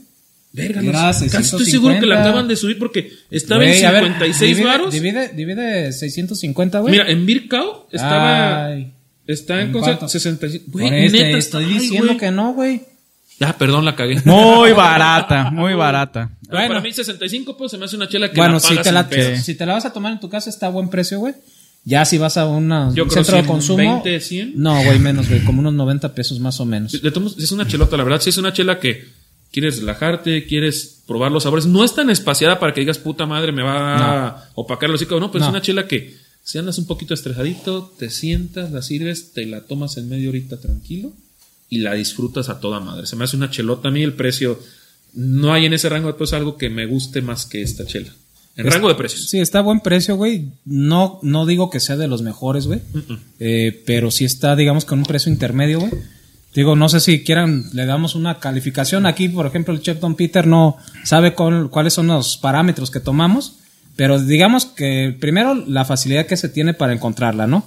Verga, 0.56 0.80
Era. 0.80 0.92
Casi 0.92 1.28
650. 1.28 1.38
estoy 1.56 1.66
seguro 1.70 2.00
que 2.00 2.06
la 2.06 2.20
acaban 2.22 2.48
de 2.48 2.56
subir 2.56 2.78
porque 2.78 3.12
estaba 3.30 3.62
Güey, 3.62 3.78
en 3.78 3.86
a 3.86 3.90
ver, 3.92 4.04
56 4.04 4.56
divide- 4.56 4.64
varos. 4.66 4.92
Divide, 4.94 5.28
divide 5.34 5.92
650, 5.92 6.80
güey. 6.80 6.92
Mira, 6.92 7.08
en 7.10 7.26
Birkau 7.26 7.86
estaba. 7.92 8.64
Ay, 8.66 8.92
está 9.26 9.60
en, 9.60 9.66
¿en 9.68 9.72
concepto 9.72 9.98
cuánto? 10.00 10.08
65. 10.12 10.64
Güey, 10.68 11.04
este, 11.06 11.22
neta, 11.22 11.38
estoy 11.38 11.64
ay, 11.64 11.72
diciendo 11.74 12.06
güey. 12.06 12.18
que 12.18 12.30
no, 12.30 12.54
güey. 12.54 12.80
Ah, 13.40 13.54
perdón, 13.58 13.84
la 13.84 13.94
cagué. 13.94 14.18
Muy 14.24 14.72
barata, 14.72 15.50
muy 15.50 15.74
barata. 15.74 16.30
Bueno. 16.48 16.68
Para 16.68 16.80
mí 16.80 16.90
65 16.90 17.54
pues 17.58 17.70
se 17.70 17.76
me 17.76 17.84
hace 17.84 17.96
una 17.96 18.08
chela 18.08 18.30
que 18.30 18.36
Bueno, 18.38 18.54
la 18.54 18.60
si 18.60 18.68
pagas 18.68 18.84
te, 18.86 18.92
la, 18.92 19.02
sin 19.02 19.10
pedos. 19.10 19.38
si 19.40 19.54
te 19.54 19.66
la 19.66 19.74
vas 19.74 19.84
a 19.84 19.92
tomar 19.92 20.12
en 20.12 20.20
tu 20.20 20.30
casa 20.30 20.48
está 20.48 20.66
a 20.66 20.70
buen 20.70 20.88
precio, 20.88 21.18
güey. 21.18 21.34
Ya 21.84 22.04
si 22.06 22.16
vas 22.18 22.36
a 22.38 22.46
una, 22.46 22.90
Yo 22.94 23.04
un 23.04 23.10
creo 23.10 23.22
centro 23.22 23.36
de 23.36 23.42
100, 23.42 23.46
consumo. 23.46 23.76
20, 24.02 24.20
100. 24.20 24.52
No, 24.56 24.82
güey, 24.82 24.98
menos, 24.98 25.28
güey. 25.28 25.44
Como 25.44 25.60
unos 25.60 25.74
90 25.74 26.14
pesos 26.14 26.40
más 26.40 26.58
o 26.60 26.64
menos. 26.64 26.92
De 26.92 27.10
todos 27.10 27.22
modos, 27.22 27.38
es 27.44 27.52
una 27.52 27.66
chelota, 27.68 27.96
la 27.98 28.04
verdad. 28.04 28.20
Sí, 28.22 28.30
es 28.30 28.38
una 28.38 28.52
chela 28.54 28.80
que 28.80 29.04
quieres 29.56 29.78
relajarte, 29.80 30.44
quieres 30.44 31.00
probar 31.06 31.32
los 31.32 31.44
sabores. 31.44 31.64
No 31.64 31.82
es 31.82 31.94
tan 31.94 32.10
espaciada 32.10 32.60
para 32.60 32.74
que 32.74 32.80
digas, 32.80 32.98
puta 32.98 33.24
madre, 33.24 33.52
me 33.52 33.62
va 33.62 34.26
a 34.28 34.50
opacar 34.54 34.90
el 34.90 34.96
hocico. 34.96 35.18
No, 35.18 35.32
pero 35.32 35.42
es 35.44 35.46
No. 35.46 35.52
una 35.52 35.62
chela 35.62 35.88
que 35.88 36.14
si 36.44 36.58
andas 36.58 36.76
un 36.76 36.86
poquito 36.86 37.14
estresadito, 37.14 37.90
te 37.98 38.10
sientas, 38.10 38.70
la 38.70 38.82
sirves, 38.82 39.32
te 39.32 39.46
la 39.46 39.62
tomas 39.62 39.96
en 39.96 40.10
media 40.10 40.28
horita 40.28 40.60
tranquilo 40.60 41.14
y 41.70 41.78
la 41.78 41.94
disfrutas 41.94 42.50
a 42.50 42.60
toda 42.60 42.80
madre. 42.80 43.06
Se 43.06 43.16
me 43.16 43.24
hace 43.24 43.38
una 43.38 43.50
chelota. 43.50 43.88
A 43.88 43.90
mí 43.92 44.02
el 44.02 44.12
precio, 44.12 44.60
no 45.14 45.54
hay 45.54 45.64
en 45.64 45.72
ese 45.72 45.88
rango 45.88 46.08
de 46.08 46.14
precios 46.14 46.34
algo 46.34 46.58
que 46.58 46.68
me 46.68 46.84
guste 46.84 47.22
más 47.22 47.46
que 47.46 47.62
esta 47.62 47.86
chela. 47.86 48.12
En 48.58 48.70
rango 48.70 48.88
de 48.88 48.94
precios. 48.94 49.28
Sí, 49.30 49.38
está 49.38 49.60
a 49.60 49.62
buen 49.62 49.80
precio, 49.80 50.16
güey. 50.16 50.48
No, 50.66 51.18
no 51.22 51.46
digo 51.46 51.70
que 51.70 51.80
sea 51.80 51.96
de 51.96 52.08
los 52.08 52.20
mejores, 52.20 52.66
güey. 52.66 52.80
Eh, 53.40 53.82
pero 53.86 54.10
sí 54.10 54.26
está, 54.26 54.54
digamos, 54.54 54.84
con 54.84 54.98
un 54.98 55.06
precio 55.06 55.32
intermedio, 55.32 55.80
güey. 55.80 55.92
Digo, 56.56 56.74
no 56.74 56.88
sé 56.88 56.98
si 57.00 57.22
quieran, 57.22 57.66
le 57.74 57.86
damos 57.86 58.14
una 58.16 58.40
calificación. 58.40 59.06
Aquí, 59.06 59.28
por 59.28 59.46
ejemplo, 59.46 59.72
el 59.74 59.80
chef 59.82 60.00
Don 60.00 60.16
Peter 60.16 60.46
no 60.46 60.78
sabe 61.04 61.34
cuál- 61.34 61.68
cuáles 61.70 61.92
son 61.92 62.08
los 62.08 62.38
parámetros 62.38 62.90
que 62.90 62.98
tomamos. 62.98 63.58
Pero 63.94 64.18
digamos 64.20 64.64
que 64.66 65.16
primero 65.20 65.54
la 65.54 65.84
facilidad 65.84 66.26
que 66.26 66.36
se 66.36 66.48
tiene 66.48 66.74
para 66.74 66.92
encontrarla, 66.92 67.46
¿no? 67.46 67.64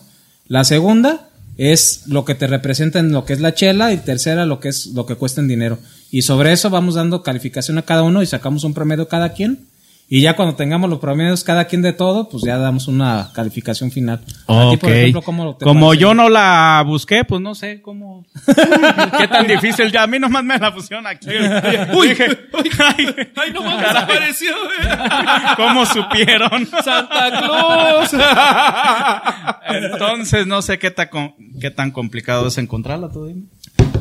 La 0.48 0.64
segunda 0.64 1.30
es 1.58 2.04
lo 2.08 2.26
que 2.26 2.36
te 2.36 2.48
representa 2.48 3.00
en 3.00 3.12
lo 3.12 3.26
que 3.26 3.34
es 3.34 3.40
la 3.42 3.54
chela 3.54 3.94
y 3.94 3.98
tercera 3.98 4.46
lo 4.46 4.60
que 4.60 4.70
es 4.70 4.88
lo 4.88 5.06
que 5.06 5.16
cuesta 5.16 5.42
en 5.42 5.48
dinero. 5.48 5.78
Y 6.12 6.24
sobre 6.24 6.52
eso 6.52 6.70
vamos 6.70 6.96
dando 6.96 7.22
calificación 7.24 7.78
a 7.78 7.84
cada 7.84 8.04
uno 8.04 8.22
y 8.24 8.26
sacamos 8.26 8.64
un 8.64 8.74
promedio 8.74 9.08
cada 9.08 9.34
quien. 9.34 9.68
Y 10.12 10.22
ya 10.22 10.36
cuando 10.36 10.56
tengamos 10.56 10.90
los 10.90 10.98
promedios 10.98 11.44
cada 11.44 11.66
quien 11.66 11.84
de 11.84 11.94
todo, 11.94 12.30
pues 12.30 12.44
ya 12.44 12.58
damos 12.58 12.88
una 12.88 13.30
calificación 13.32 13.92
final. 13.92 14.22
A 14.48 14.70
ti, 14.72 14.76
Ok. 14.76 14.80
por 14.80 14.90
ejemplo, 14.92 15.22
¿cómo 15.22 15.56
te 15.56 15.64
Como 15.66 15.88
parece? 15.90 16.02
yo 16.02 16.14
no 16.16 16.30
la 16.30 16.84
busqué, 16.84 17.24
pues 17.26 17.40
no 17.42 17.54
sé 17.54 17.80
cómo. 17.84 18.26
Qué 19.20 19.28
tan 19.28 19.46
difícil 19.46 19.92
ya. 19.92 20.04
A 20.04 20.08
mí 20.08 20.18
nomás 20.18 20.44
me 20.44 20.58
la 20.58 20.74
pusieron 20.74 21.06
aquí. 21.06 21.28
Uy, 21.94 22.08
Dije, 22.10 22.26
uy, 22.54 22.72
ay, 22.80 23.16
ay, 23.36 23.54
no 23.54 23.62
mames, 23.62 23.88
desapareció, 23.88 24.50
eh. 24.52 24.98
¿Cómo 25.56 25.86
supieron? 25.86 26.66
Santa 26.84 27.40
Claus. 27.44 28.12
Entonces 29.70 30.48
no 30.48 30.62
sé 30.64 30.80
qué 30.80 30.90
tan, 30.92 31.10
qué 31.62 31.70
tan 31.72 31.92
complicado 31.92 32.48
es 32.48 32.58
encontrarla, 32.58 33.10
tú 33.10 33.26
dime. 33.28 33.44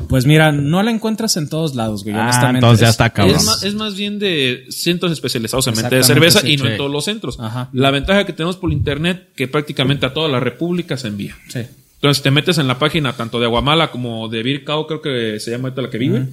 Pues 0.08 0.24
mira, 0.26 0.52
no 0.52 0.82
la 0.82 0.90
encuentras 0.90 1.36
en 1.36 1.48
todos 1.48 1.74
lados, 1.74 2.02
güey, 2.04 2.16
Ah, 2.16 2.22
honestamente. 2.22 2.58
entonces 2.58 2.80
ya 2.80 2.86
Es- 2.86 2.90
está 2.92 3.10
cabrón. 3.10 3.36
Es 3.36 3.44
más, 3.44 3.62
es 3.62 3.74
más 3.74 3.94
bien 3.96 4.18
de 4.18 4.64
centros 4.70 5.12
especializados 5.12 5.66
en 5.66 5.74
venta 5.74 5.96
de 5.96 6.02
cerveza 6.04 6.40
sí, 6.40 6.52
y 6.52 6.56
no 6.56 6.64
sí. 6.64 6.70
en 6.72 6.76
todos 6.76 6.90
los 6.90 7.04
centros. 7.04 7.38
Ajá. 7.38 7.68
La 7.72 7.90
ventaja 7.90 8.24
que 8.24 8.32
tenemos 8.32 8.56
por 8.56 8.72
internet 8.72 9.28
que 9.36 9.48
prácticamente 9.48 10.06
a 10.06 10.14
toda 10.14 10.28
la 10.28 10.40
república 10.40 10.96
se 10.96 11.08
envía. 11.08 11.36
Sí. 11.48 11.60
Entonces 11.96 12.22
te 12.22 12.30
metes 12.30 12.58
en 12.58 12.68
la 12.68 12.78
página 12.78 13.12
tanto 13.14 13.40
de 13.40 13.46
Aguamala 13.46 13.90
como 13.90 14.28
de 14.28 14.42
Birkao, 14.42 14.86
creo 14.86 15.02
que 15.02 15.40
se 15.40 15.50
llama 15.50 15.64
ahorita 15.68 15.82
la 15.82 15.90
que 15.90 15.98
vive. 15.98 16.28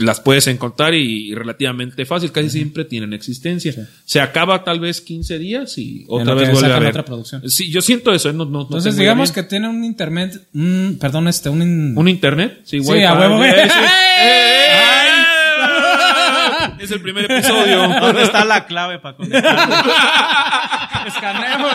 Las 0.00 0.20
puedes 0.20 0.46
encontrar 0.46 0.94
y, 0.94 1.34
relativamente 1.34 2.04
fácil, 2.06 2.32
casi 2.32 2.48
siempre 2.50 2.84
tienen 2.84 3.12
existencia. 3.12 3.74
Se 4.04 4.20
acaba 4.20 4.64
tal 4.64 4.80
vez 4.80 5.00
15 5.00 5.38
días 5.38 5.76
y 5.78 6.04
otra 6.08 6.34
vez 6.34 6.50
vuelve 6.52 6.72
a 6.72 6.78
ver. 6.78 6.88
otra 6.90 7.04
producción. 7.04 7.48
Sí, 7.50 7.70
yo 7.70 7.80
siento 7.82 8.10
eso, 8.12 8.30
¿eh? 8.30 8.32
no, 8.32 8.44
Entonces, 8.44 8.96
digamos 8.96 9.30
que 9.32 9.42
tiene 9.42 9.68
un 9.68 9.84
internet, 9.84 10.40
un- 10.54 10.96
perdón, 11.00 11.28
este, 11.28 11.48
un, 11.50 11.62
in- 11.62 11.94
un 11.98 12.08
internet, 12.08 12.60
sí, 12.64 12.80
Sí, 12.80 12.90
Wi-Fi, 12.90 13.04
a 13.04 13.14
huevo, 13.14 13.34
eh, 13.44 13.52
güey. 13.52 13.68
sí. 13.68 13.78
¡Eh! 14.22 14.66
Es 16.80 16.90
el 16.90 17.02
primer 17.02 17.30
episodio. 17.30 17.86
¿Dónde 18.00 18.22
está 18.22 18.42
la 18.44 18.64
clave 18.66 18.98
para 19.00 19.16
conectar? 19.16 19.68
Escaneo 21.06 21.68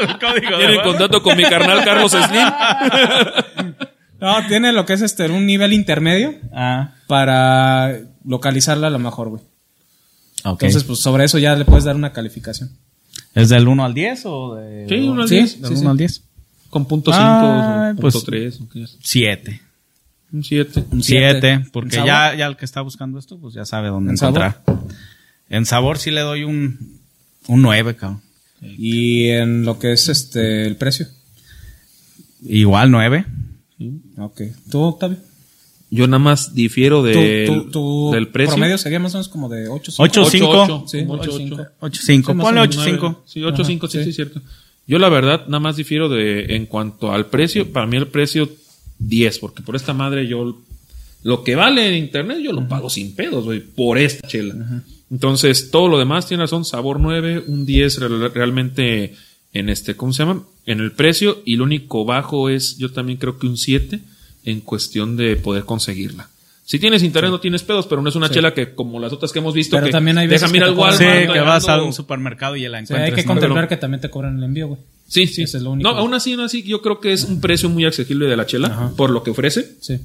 el 0.00 0.18
código. 0.18 0.56
Tienen 0.58 0.80
contacto 0.82 1.20
con 1.22 1.36
mi 1.36 1.42
carnal 1.44 1.82
Carlos 1.84 2.12
Slim. 2.12 2.46
No, 4.20 4.46
tiene 4.48 4.72
lo 4.72 4.86
que 4.86 4.94
es 4.94 5.02
este, 5.02 5.28
un 5.30 5.46
nivel 5.46 5.72
intermedio 5.72 6.34
Ah, 6.52 6.94
para 7.06 7.98
localizarla 8.24 8.86
a 8.86 8.90
lo 8.90 8.98
mejor, 8.98 9.28
güey. 9.28 9.42
ok. 10.44 10.62
Entonces, 10.62 10.84
pues 10.84 11.00
sobre 11.00 11.24
eso 11.24 11.38
ya 11.38 11.54
le 11.54 11.64
puedes 11.64 11.84
dar 11.84 11.96
una 11.96 12.12
calificación. 12.12 12.70
¿Es 13.34 13.48
del 13.50 13.68
1 13.68 13.84
al 13.84 13.92
10 13.94 14.22
o 14.24 14.54
de...? 14.56 14.86
Sí, 14.88 14.94
uno 15.08 15.22
al 15.22 15.28
Sí, 15.28 15.34
10. 15.36 15.60
Del 15.60 15.68
sí, 15.68 15.74
1 15.74 15.80
sí. 15.82 15.86
al 15.86 15.96
10. 15.98 16.22
Con 16.70 16.86
punto 16.86 17.12
5, 17.12 17.24
Ah, 17.24 17.92
punto 17.94 18.00
pues- 18.02 18.24
3, 18.24 18.60
7. 19.02 19.60
un 20.32 20.42
7. 20.42 20.84
Un 20.92 21.02
siete. 21.02 21.60
7, 21.60 21.66
porque 21.72 21.96
¿En 21.98 22.06
ya, 22.06 22.24
sabor? 22.24 22.38
ya 22.38 22.46
el 22.46 22.56
que 22.56 22.64
está 22.64 22.80
buscando 22.80 23.18
esto, 23.18 23.38
pues 23.38 23.54
ya 23.54 23.64
sabe 23.64 23.88
dónde 23.88 24.10
¿En 24.10 24.16
encontrar. 24.16 24.60
En 25.48 25.64
sabor 25.66 25.98
sí 25.98 26.10
le 26.10 26.22
doy 26.22 26.42
un, 26.44 26.98
un 27.46 27.62
9, 27.62 27.94
cabrón. 27.96 28.22
Y 28.60 29.28
en 29.28 29.64
lo 29.64 29.78
que 29.78 29.92
es 29.92 30.08
este 30.08 30.66
el 30.66 30.76
precio. 30.76 31.06
Igual 32.42 32.90
9. 32.90 33.24
Ok. 34.18 34.42
¿Tú, 34.70 34.80
Octavio? 34.80 35.18
Yo 35.90 36.06
nada 36.08 36.18
más 36.18 36.54
difiero 36.54 37.02
de, 37.02 37.44
¿Tu, 37.46 37.64
tu, 37.64 37.70
tu 37.70 38.10
del 38.12 38.28
precio. 38.28 38.54
promedio 38.54 38.76
sería 38.76 38.98
más 38.98 39.14
o 39.14 39.18
menos 39.18 39.28
como 39.28 39.48
de 39.48 39.68
8. 39.68 39.92
8, 39.96 40.24
5. 40.24 40.48
8, 40.50 40.84
Sí, 40.88 40.98
como 41.04 41.12
8, 41.14 41.30
8, 41.32 41.44
8. 41.54 41.68
8, 41.80 42.00
5. 42.04 42.32
Sí, 42.32 42.36
más 42.36 42.44
Ponle 42.44 42.60
o 42.60 42.64
8, 42.64 42.80
menos 42.80 42.92
5. 43.00 43.22
Sí, 43.26 43.42
8, 43.44 43.64
5, 43.64 43.88
sí, 43.88 43.98
sí. 43.98 44.04
sí, 44.06 44.12
cierto. 44.12 44.40
Yo 44.88 44.98
la 44.98 45.08
verdad 45.08 45.46
nada 45.46 45.60
más 45.60 45.76
difiero 45.76 46.08
de 46.08 46.56
en 46.56 46.66
cuanto 46.66 47.12
al 47.12 47.26
precio. 47.26 47.70
Para 47.72 47.86
mí 47.86 47.96
el 47.96 48.08
precio 48.08 48.48
10, 48.98 49.38
porque 49.38 49.62
por 49.62 49.76
esta 49.76 49.92
madre 49.94 50.26
yo 50.26 50.58
lo 51.22 51.44
que 51.44 51.54
vale 51.54 51.88
en 51.88 51.94
internet 52.04 52.38
yo 52.42 52.52
lo 52.52 52.66
pago 52.68 52.88
sin 52.90 53.14
pedos, 53.14 53.44
güey, 53.44 53.60
por 53.60 53.98
esta 53.98 54.26
chela. 54.26 54.82
Entonces, 55.10 55.70
todo 55.70 55.86
lo 55.88 55.98
demás 55.98 56.26
tiene 56.26 56.42
razón, 56.42 56.64
sabor 56.64 56.98
9, 56.98 57.44
un 57.46 57.64
10 57.64 57.98
real- 58.00 58.32
realmente 58.34 59.14
en 59.58 59.68
este, 59.68 59.96
¿cómo 59.96 60.12
se 60.12 60.24
llama? 60.24 60.42
En 60.66 60.80
el 60.80 60.92
precio 60.92 61.42
y 61.44 61.56
lo 61.56 61.64
único 61.64 62.04
bajo 62.04 62.48
es 62.48 62.76
yo 62.78 62.92
también 62.92 63.18
creo 63.18 63.38
que 63.38 63.46
un 63.46 63.56
7 63.56 64.00
en 64.44 64.60
cuestión 64.60 65.16
de 65.16 65.36
poder 65.36 65.64
conseguirla. 65.64 66.28
Si 66.64 66.80
tienes 66.80 67.04
internet 67.04 67.30
no 67.30 67.38
tienes 67.38 67.62
pedos, 67.62 67.86
pero 67.86 68.02
no 68.02 68.08
es 68.08 68.16
una 68.16 68.28
chela 68.28 68.52
que 68.52 68.74
como 68.74 68.98
las 68.98 69.12
otras 69.12 69.32
que 69.32 69.38
hemos 69.38 69.54
visto 69.54 69.76
Pero 69.76 69.86
que 69.86 69.92
también 69.92 70.18
hay 70.18 70.26
veces 70.26 70.42
deja 70.42 70.52
mirar 70.52 70.68
que 70.68 70.72
al 70.72 70.78
Walmart. 70.78 71.20
Sí, 71.20 71.32
que 71.32 71.40
vas 71.40 71.68
a 71.68 71.80
un 71.80 71.92
supermercado 71.92 72.56
y 72.56 72.62
la 72.62 72.80
encuentras. 72.80 73.08
hay 73.08 73.14
que 73.14 73.22
¿no? 73.22 73.34
contemplar 73.34 73.68
que 73.68 73.76
también 73.76 74.00
te 74.00 74.10
cobran 74.10 74.36
el 74.36 74.42
envío, 74.42 74.68
güey. 74.68 74.80
Sí, 75.06 75.28
sí. 75.28 75.42
Ese 75.42 75.58
es 75.58 75.62
lo 75.62 75.70
único. 75.70 75.88
No, 75.88 75.96
aún 75.96 76.12
así, 76.12 76.32
aún 76.32 76.42
así, 76.42 76.64
yo 76.64 76.82
creo 76.82 76.98
que 76.98 77.12
es 77.12 77.22
un 77.22 77.40
precio 77.40 77.68
muy 77.68 77.84
accesible 77.84 78.26
de 78.26 78.36
la 78.36 78.46
chela 78.46 78.92
por 78.96 79.10
lo 79.10 79.22
que 79.22 79.30
ofrece. 79.30 79.76
Sí. 79.80 80.00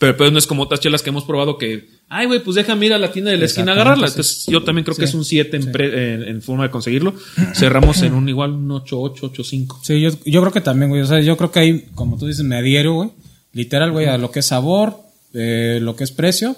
Pero 0.00 0.16
pues 0.16 0.32
no 0.32 0.38
es 0.38 0.48
como 0.48 0.64
otras 0.64 0.80
chelas 0.80 1.02
que 1.02 1.10
hemos 1.10 1.22
probado 1.22 1.56
que, 1.56 1.88
ay, 2.14 2.26
güey, 2.26 2.42
pues 2.42 2.54
déjame 2.56 2.86
ir 2.86 2.92
a 2.92 2.98
la 2.98 3.10
tienda 3.10 3.30
de 3.30 3.38
la 3.38 3.46
esquina 3.46 3.72
a 3.72 3.74
agarrarla. 3.74 4.06
Entonces, 4.08 4.46
yo 4.46 4.62
también 4.62 4.84
creo 4.84 4.96
que 4.96 5.04
es 5.06 5.14
un 5.14 5.24
7 5.24 5.56
en, 5.56 5.72
pre- 5.72 6.14
en- 6.14 6.22
en 6.22 6.42
forma 6.42 6.64
de 6.64 6.70
conseguirlo. 6.70 7.14
Cerramos 7.54 8.02
en 8.02 8.14
un 8.14 8.28
igual, 8.28 8.52
un 8.52 8.70
8, 8.70 9.00
8, 9.00 9.26
8, 9.32 9.44
5. 9.44 9.80
Sí, 9.82 10.00
yo, 10.00 10.10
yo 10.24 10.40
creo 10.40 10.52
que 10.52 10.60
también, 10.60 10.90
güey. 10.90 11.02
O 11.02 11.06
sea, 11.06 11.20
yo 11.20 11.36
creo 11.36 11.50
que 11.50 11.60
ahí, 11.60 11.86
como 11.94 12.18
tú 12.18 12.26
dices, 12.26 12.44
me 12.44 12.56
adhiero, 12.56 12.94
güey. 12.94 13.10
Literal, 13.52 13.90
güey, 13.92 14.06
a 14.06 14.16
lo 14.18 14.30
que 14.30 14.40
es 14.40 14.46
sabor, 14.46 14.96
eh, 15.34 15.78
lo 15.82 15.94
que 15.96 16.04
es 16.04 16.10
precio 16.12 16.56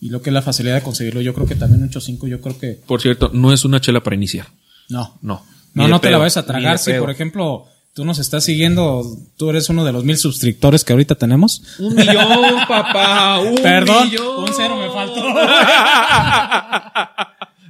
y 0.00 0.08
lo 0.10 0.20
que 0.22 0.30
es 0.30 0.34
la 0.34 0.42
facilidad 0.42 0.74
de 0.76 0.82
conseguirlo. 0.82 1.20
Yo 1.20 1.34
creo 1.34 1.46
que 1.46 1.54
también 1.56 1.82
un 1.82 1.90
8.5, 1.90 2.28
yo 2.28 2.40
creo 2.40 2.58
que. 2.58 2.78
Por 2.86 3.00
cierto, 3.02 3.30
no 3.32 3.52
es 3.52 3.64
una 3.64 3.80
chela 3.80 4.02
para 4.02 4.16
iniciar. 4.16 4.46
No. 4.88 5.18
No. 5.22 5.44
No, 5.74 5.88
no 5.88 6.00
te 6.00 6.10
la 6.10 6.18
vayas 6.18 6.36
a 6.36 6.44
tragar. 6.46 6.78
Si, 6.78 6.92
por 7.00 7.10
ejemplo, 7.10 7.66
tú 7.94 8.04
nos 8.04 8.18
estás 8.18 8.44
siguiendo, 8.44 9.04
tú 9.36 9.50
eres 9.50 9.68
uno 9.68 9.84
de 9.84 9.92
los 9.92 10.04
mil 10.04 10.16
suscriptores 10.16 10.84
que 10.84 10.92
ahorita 10.92 11.14
tenemos. 11.16 11.62
Un 11.78 11.94
millón, 11.94 12.56
papá. 12.68 13.38
Un 13.40 13.56
Perdón, 13.56 14.08
millón. 14.10 14.44
un 14.44 14.50
cero 14.56 14.76
me 14.76 14.90
faltó. 14.90 15.28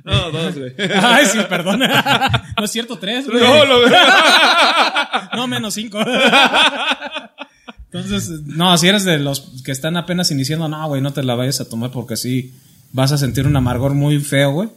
no, 0.05 0.31
dos, 0.31 0.55
güey. 0.57 0.73
Ay, 1.03 1.27
sí, 1.27 1.39
perdón. 1.49 1.81
No 2.57 2.65
es 2.65 2.71
cierto, 2.71 2.99
tres, 2.99 3.27
güey. 3.29 3.43
No, 3.43 3.65
lo- 3.65 3.89
No, 5.37 5.47
menos 5.49 5.75
cinco. 5.75 5.99
Entonces, 7.91 8.43
no, 8.47 8.77
si 8.79 8.89
eres 8.89 9.05
de 9.05 9.19
los 9.19 9.63
que 9.65 9.73
están 9.73 9.97
apenas 9.97 10.31
iniciando, 10.31 10.69
no, 10.69 10.87
güey, 10.89 11.03
no 11.03 11.13
te 11.13 11.23
la 11.23 11.35
vayas 11.35 11.61
a 11.61 11.69
tomar 11.69 11.91
porque 11.91 12.15
así 12.15 12.55
vas 12.93 13.13
a 13.13 13.19
sentir 13.19 13.47
un 13.47 13.57
amargor 13.57 13.95
muy 13.95 14.19
feo, 14.21 14.53
güey. 14.53 14.69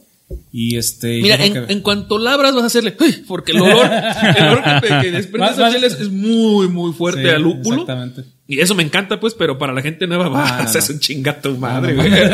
Y 0.52 0.76
este. 0.76 1.20
Mira, 1.22 1.36
en, 1.36 1.52
que- 1.52 1.72
en 1.72 1.80
cuanto 1.80 2.18
labras 2.18 2.54
vas 2.54 2.64
a 2.64 2.66
hacerle, 2.66 2.96
"Uy", 3.00 3.24
porque 3.28 3.52
el 3.52 3.60
olor, 3.60 3.88
el 4.36 4.44
olor 4.44 4.62
que, 4.80 4.88
te- 4.88 5.00
que 5.02 5.10
desprende 5.12 5.52
esa 5.52 5.70
chela 5.70 5.86
es, 5.86 6.00
es 6.00 6.10
muy, 6.10 6.68
muy 6.68 6.92
fuerte 6.92 7.22
Sí, 7.22 7.28
al 7.28 7.42
lúpulo. 7.42 7.82
Exactamente. 7.82 8.24
Y 8.48 8.58
eso 8.60 8.74
me 8.74 8.82
encanta, 8.82 9.20
pues, 9.20 9.34
pero 9.34 9.58
para 9.58 9.72
la 9.72 9.82
gente 9.82 10.06
nueva, 10.06 10.28
va, 10.28 10.58
Ah, 10.58 10.62
no, 10.62 10.68
se 10.68 10.74
no. 10.74 10.78
hace 10.80 10.92
un 10.94 11.00
chingato 11.00 11.52
madre, 11.56 11.94
No, 11.94 12.02
güey. 12.02 12.12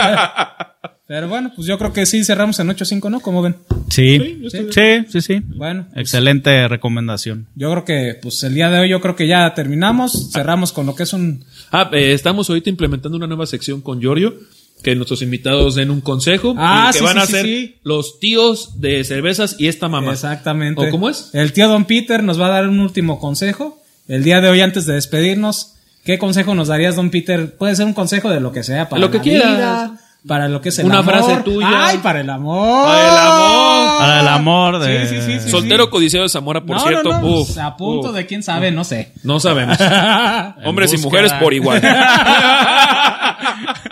Pero 1.06 1.28
bueno, 1.28 1.52
pues 1.54 1.66
yo 1.66 1.76
creo 1.78 1.92
que 1.92 2.06
sí 2.06 2.24
cerramos 2.24 2.58
en 2.60 2.68
8.5, 2.68 3.10
¿no? 3.10 3.20
Como 3.20 3.42
ven. 3.42 3.56
Sí, 3.90 4.40
sí, 4.50 5.04
sí, 5.10 5.20
sí. 5.20 5.42
Bueno, 5.44 5.86
pues, 5.92 6.00
Excelente 6.00 6.66
recomendación. 6.68 7.48
yo 7.54 7.70
creo 7.72 7.84
que, 7.84 8.18
pues 8.22 8.42
el 8.44 8.54
día 8.54 8.70
de 8.70 8.78
hoy, 8.78 8.88
yo 8.88 9.00
creo 9.02 9.14
que 9.14 9.26
ya 9.26 9.52
terminamos. 9.52 10.30
Cerramos 10.32 10.72
con 10.72 10.86
lo 10.86 10.94
que 10.94 11.02
es 11.02 11.12
un. 11.12 11.44
Ah, 11.70 11.90
eh, 11.92 12.12
estamos 12.12 12.48
ahorita 12.48 12.70
implementando 12.70 13.18
una 13.18 13.26
nueva 13.26 13.44
sección 13.44 13.82
con 13.82 14.00
Giorgio, 14.00 14.34
que 14.82 14.94
nuestros 14.96 15.22
invitados 15.22 15.74
den 15.76 15.90
un 15.90 16.00
consejo, 16.00 16.54
Ah, 16.58 16.90
que 16.92 16.98
sí, 16.98 17.04
van 17.04 17.14
sí, 17.14 17.22
a 17.22 17.26
ser 17.26 17.46
sí. 17.46 17.76
los 17.84 18.18
tíos 18.18 18.80
de 18.80 19.04
cervezas 19.04 19.56
y 19.58 19.68
esta 19.68 19.88
mamá. 19.88 20.12
Exactamente. 20.12 20.88
¿O 20.88 20.90
cómo 20.90 21.08
es? 21.08 21.30
El 21.34 21.52
tío 21.52 21.68
Don 21.68 21.84
Peter 21.84 22.22
nos 22.22 22.40
va 22.40 22.46
a 22.46 22.50
dar 22.50 22.68
un 22.68 22.80
último 22.80 23.20
consejo. 23.20 23.78
El 24.08 24.24
día 24.24 24.40
de 24.40 24.48
hoy, 24.48 24.60
antes 24.60 24.84
de 24.86 24.94
despedirnos, 24.94 25.74
¿qué 26.04 26.18
consejo 26.18 26.54
nos 26.56 26.68
darías, 26.68 26.96
Don 26.96 27.10
Peter? 27.10 27.56
Puede 27.56 27.76
ser 27.76 27.86
un 27.86 27.92
consejo 27.94 28.28
de 28.30 28.40
lo 28.40 28.50
que 28.52 28.64
sea, 28.64 28.88
para 28.88 29.00
Lo 29.00 29.10
que 29.12 29.18
la 29.18 29.22
quieras. 29.22 29.50
vida, 29.56 29.98
para 30.26 30.48
lo 30.48 30.60
que 30.60 30.68
es 30.70 30.78
el 30.80 30.86
Una 30.86 30.98
amor. 30.98 31.14
frase 31.14 31.36
tuya. 31.42 31.68
Ay, 31.86 31.98
para 31.98 32.20
el 32.20 32.30
amor. 32.30 32.84
Para 32.86 33.08
el 33.08 33.18
amor. 33.18 33.98
Para 33.98 34.20
el 34.20 34.28
amor 34.28 34.78
de... 34.80 35.06
Sí, 35.06 35.16
sí, 35.16 35.22
sí, 35.22 35.40
sí. 35.40 35.50
Soltero 35.50 35.90
codiceo 35.90 36.22
de 36.22 36.28
Zamora, 36.28 36.60
por 36.64 36.76
no, 36.76 36.82
cierto. 36.82 37.08
no, 37.10 37.20
no, 37.20 37.26
Uf, 37.40 37.56
a 37.58 37.76
punto 37.76 38.08
uf. 38.10 38.14
de 38.16 38.26
quién 38.26 38.42
sabe, 38.42 38.70
no 38.72 38.82
sé. 38.84 39.12
No 39.22 39.38
sabemos. 39.40 39.78
Hombres 40.64 40.92
y 40.94 40.98
mujeres 40.98 41.32
por 41.34 41.54
igual. 41.54 41.80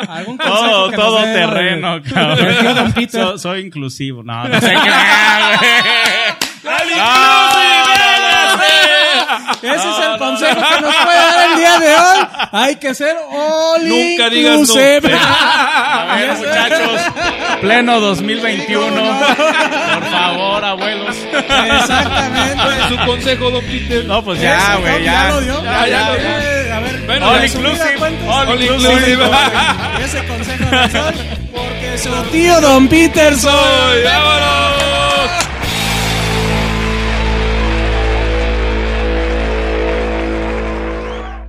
¿Algún 0.08 0.36
consejo 0.38 0.58
Todo, 0.60 0.90
todo 0.92 1.22
dé, 1.26 1.32
terreno, 1.34 2.00
cabrón. 2.12 2.94
So- 3.10 3.38
soy 3.38 3.60
inclusivo. 3.60 4.22
No, 4.22 4.48
no 4.48 4.60
sé 4.60 4.68
qué. 4.70 4.90
Ese 9.62 9.74
es 9.76 9.98
el 10.12 10.18
consejo 10.18 10.54
que 10.54 10.80
nos 10.80 10.94
puede 10.94 11.16
dar 11.16 11.50
el 11.50 11.56
día 11.58 11.78
de 11.78 11.94
hoy. 11.94 12.26
Hay 12.52 12.76
que 12.76 12.94
ser 12.94 13.16
all 13.30 13.86
Nunca 13.88 14.30
digas 14.30 14.54
no. 14.56 14.60
inclusive. 14.62 15.12
A 15.14 16.14
ver, 16.16 16.36
muchachos. 16.36 17.00
Pleno 17.60 18.00
2021. 18.00 18.90
Por 19.94 20.04
favor, 20.10 20.64
abuelos. 20.64 21.16
Exactamente. 21.32 22.88
Su 22.88 22.96
consejo, 23.06 23.50
don 23.50 23.64
Peter. 23.64 24.04
No, 24.06 24.22
pues 24.24 24.40
ya, 24.40 24.76
güey, 24.76 24.98
¿no? 25.00 25.04
ya. 25.04 25.28
lo 25.28 25.40
dio. 25.40 25.62
Ya, 25.64 25.86
ya 25.86 26.10
Bueno, 27.10 27.26
All 27.28 27.44
inclusive. 27.44 27.96
All 28.28 28.48
All 28.48 28.62
inclusive. 28.62 28.92
inclusive. 28.92 29.24
Ese 30.04 30.26
consejo 30.28 30.64
de 30.64 30.88
sol, 30.90 31.14
porque 31.52 31.98
su 31.98 32.10
tío 32.30 32.60
Don 32.60 32.86
Peter 32.86 33.36
soy. 33.36 34.04
¡Vámonos! 34.04 34.79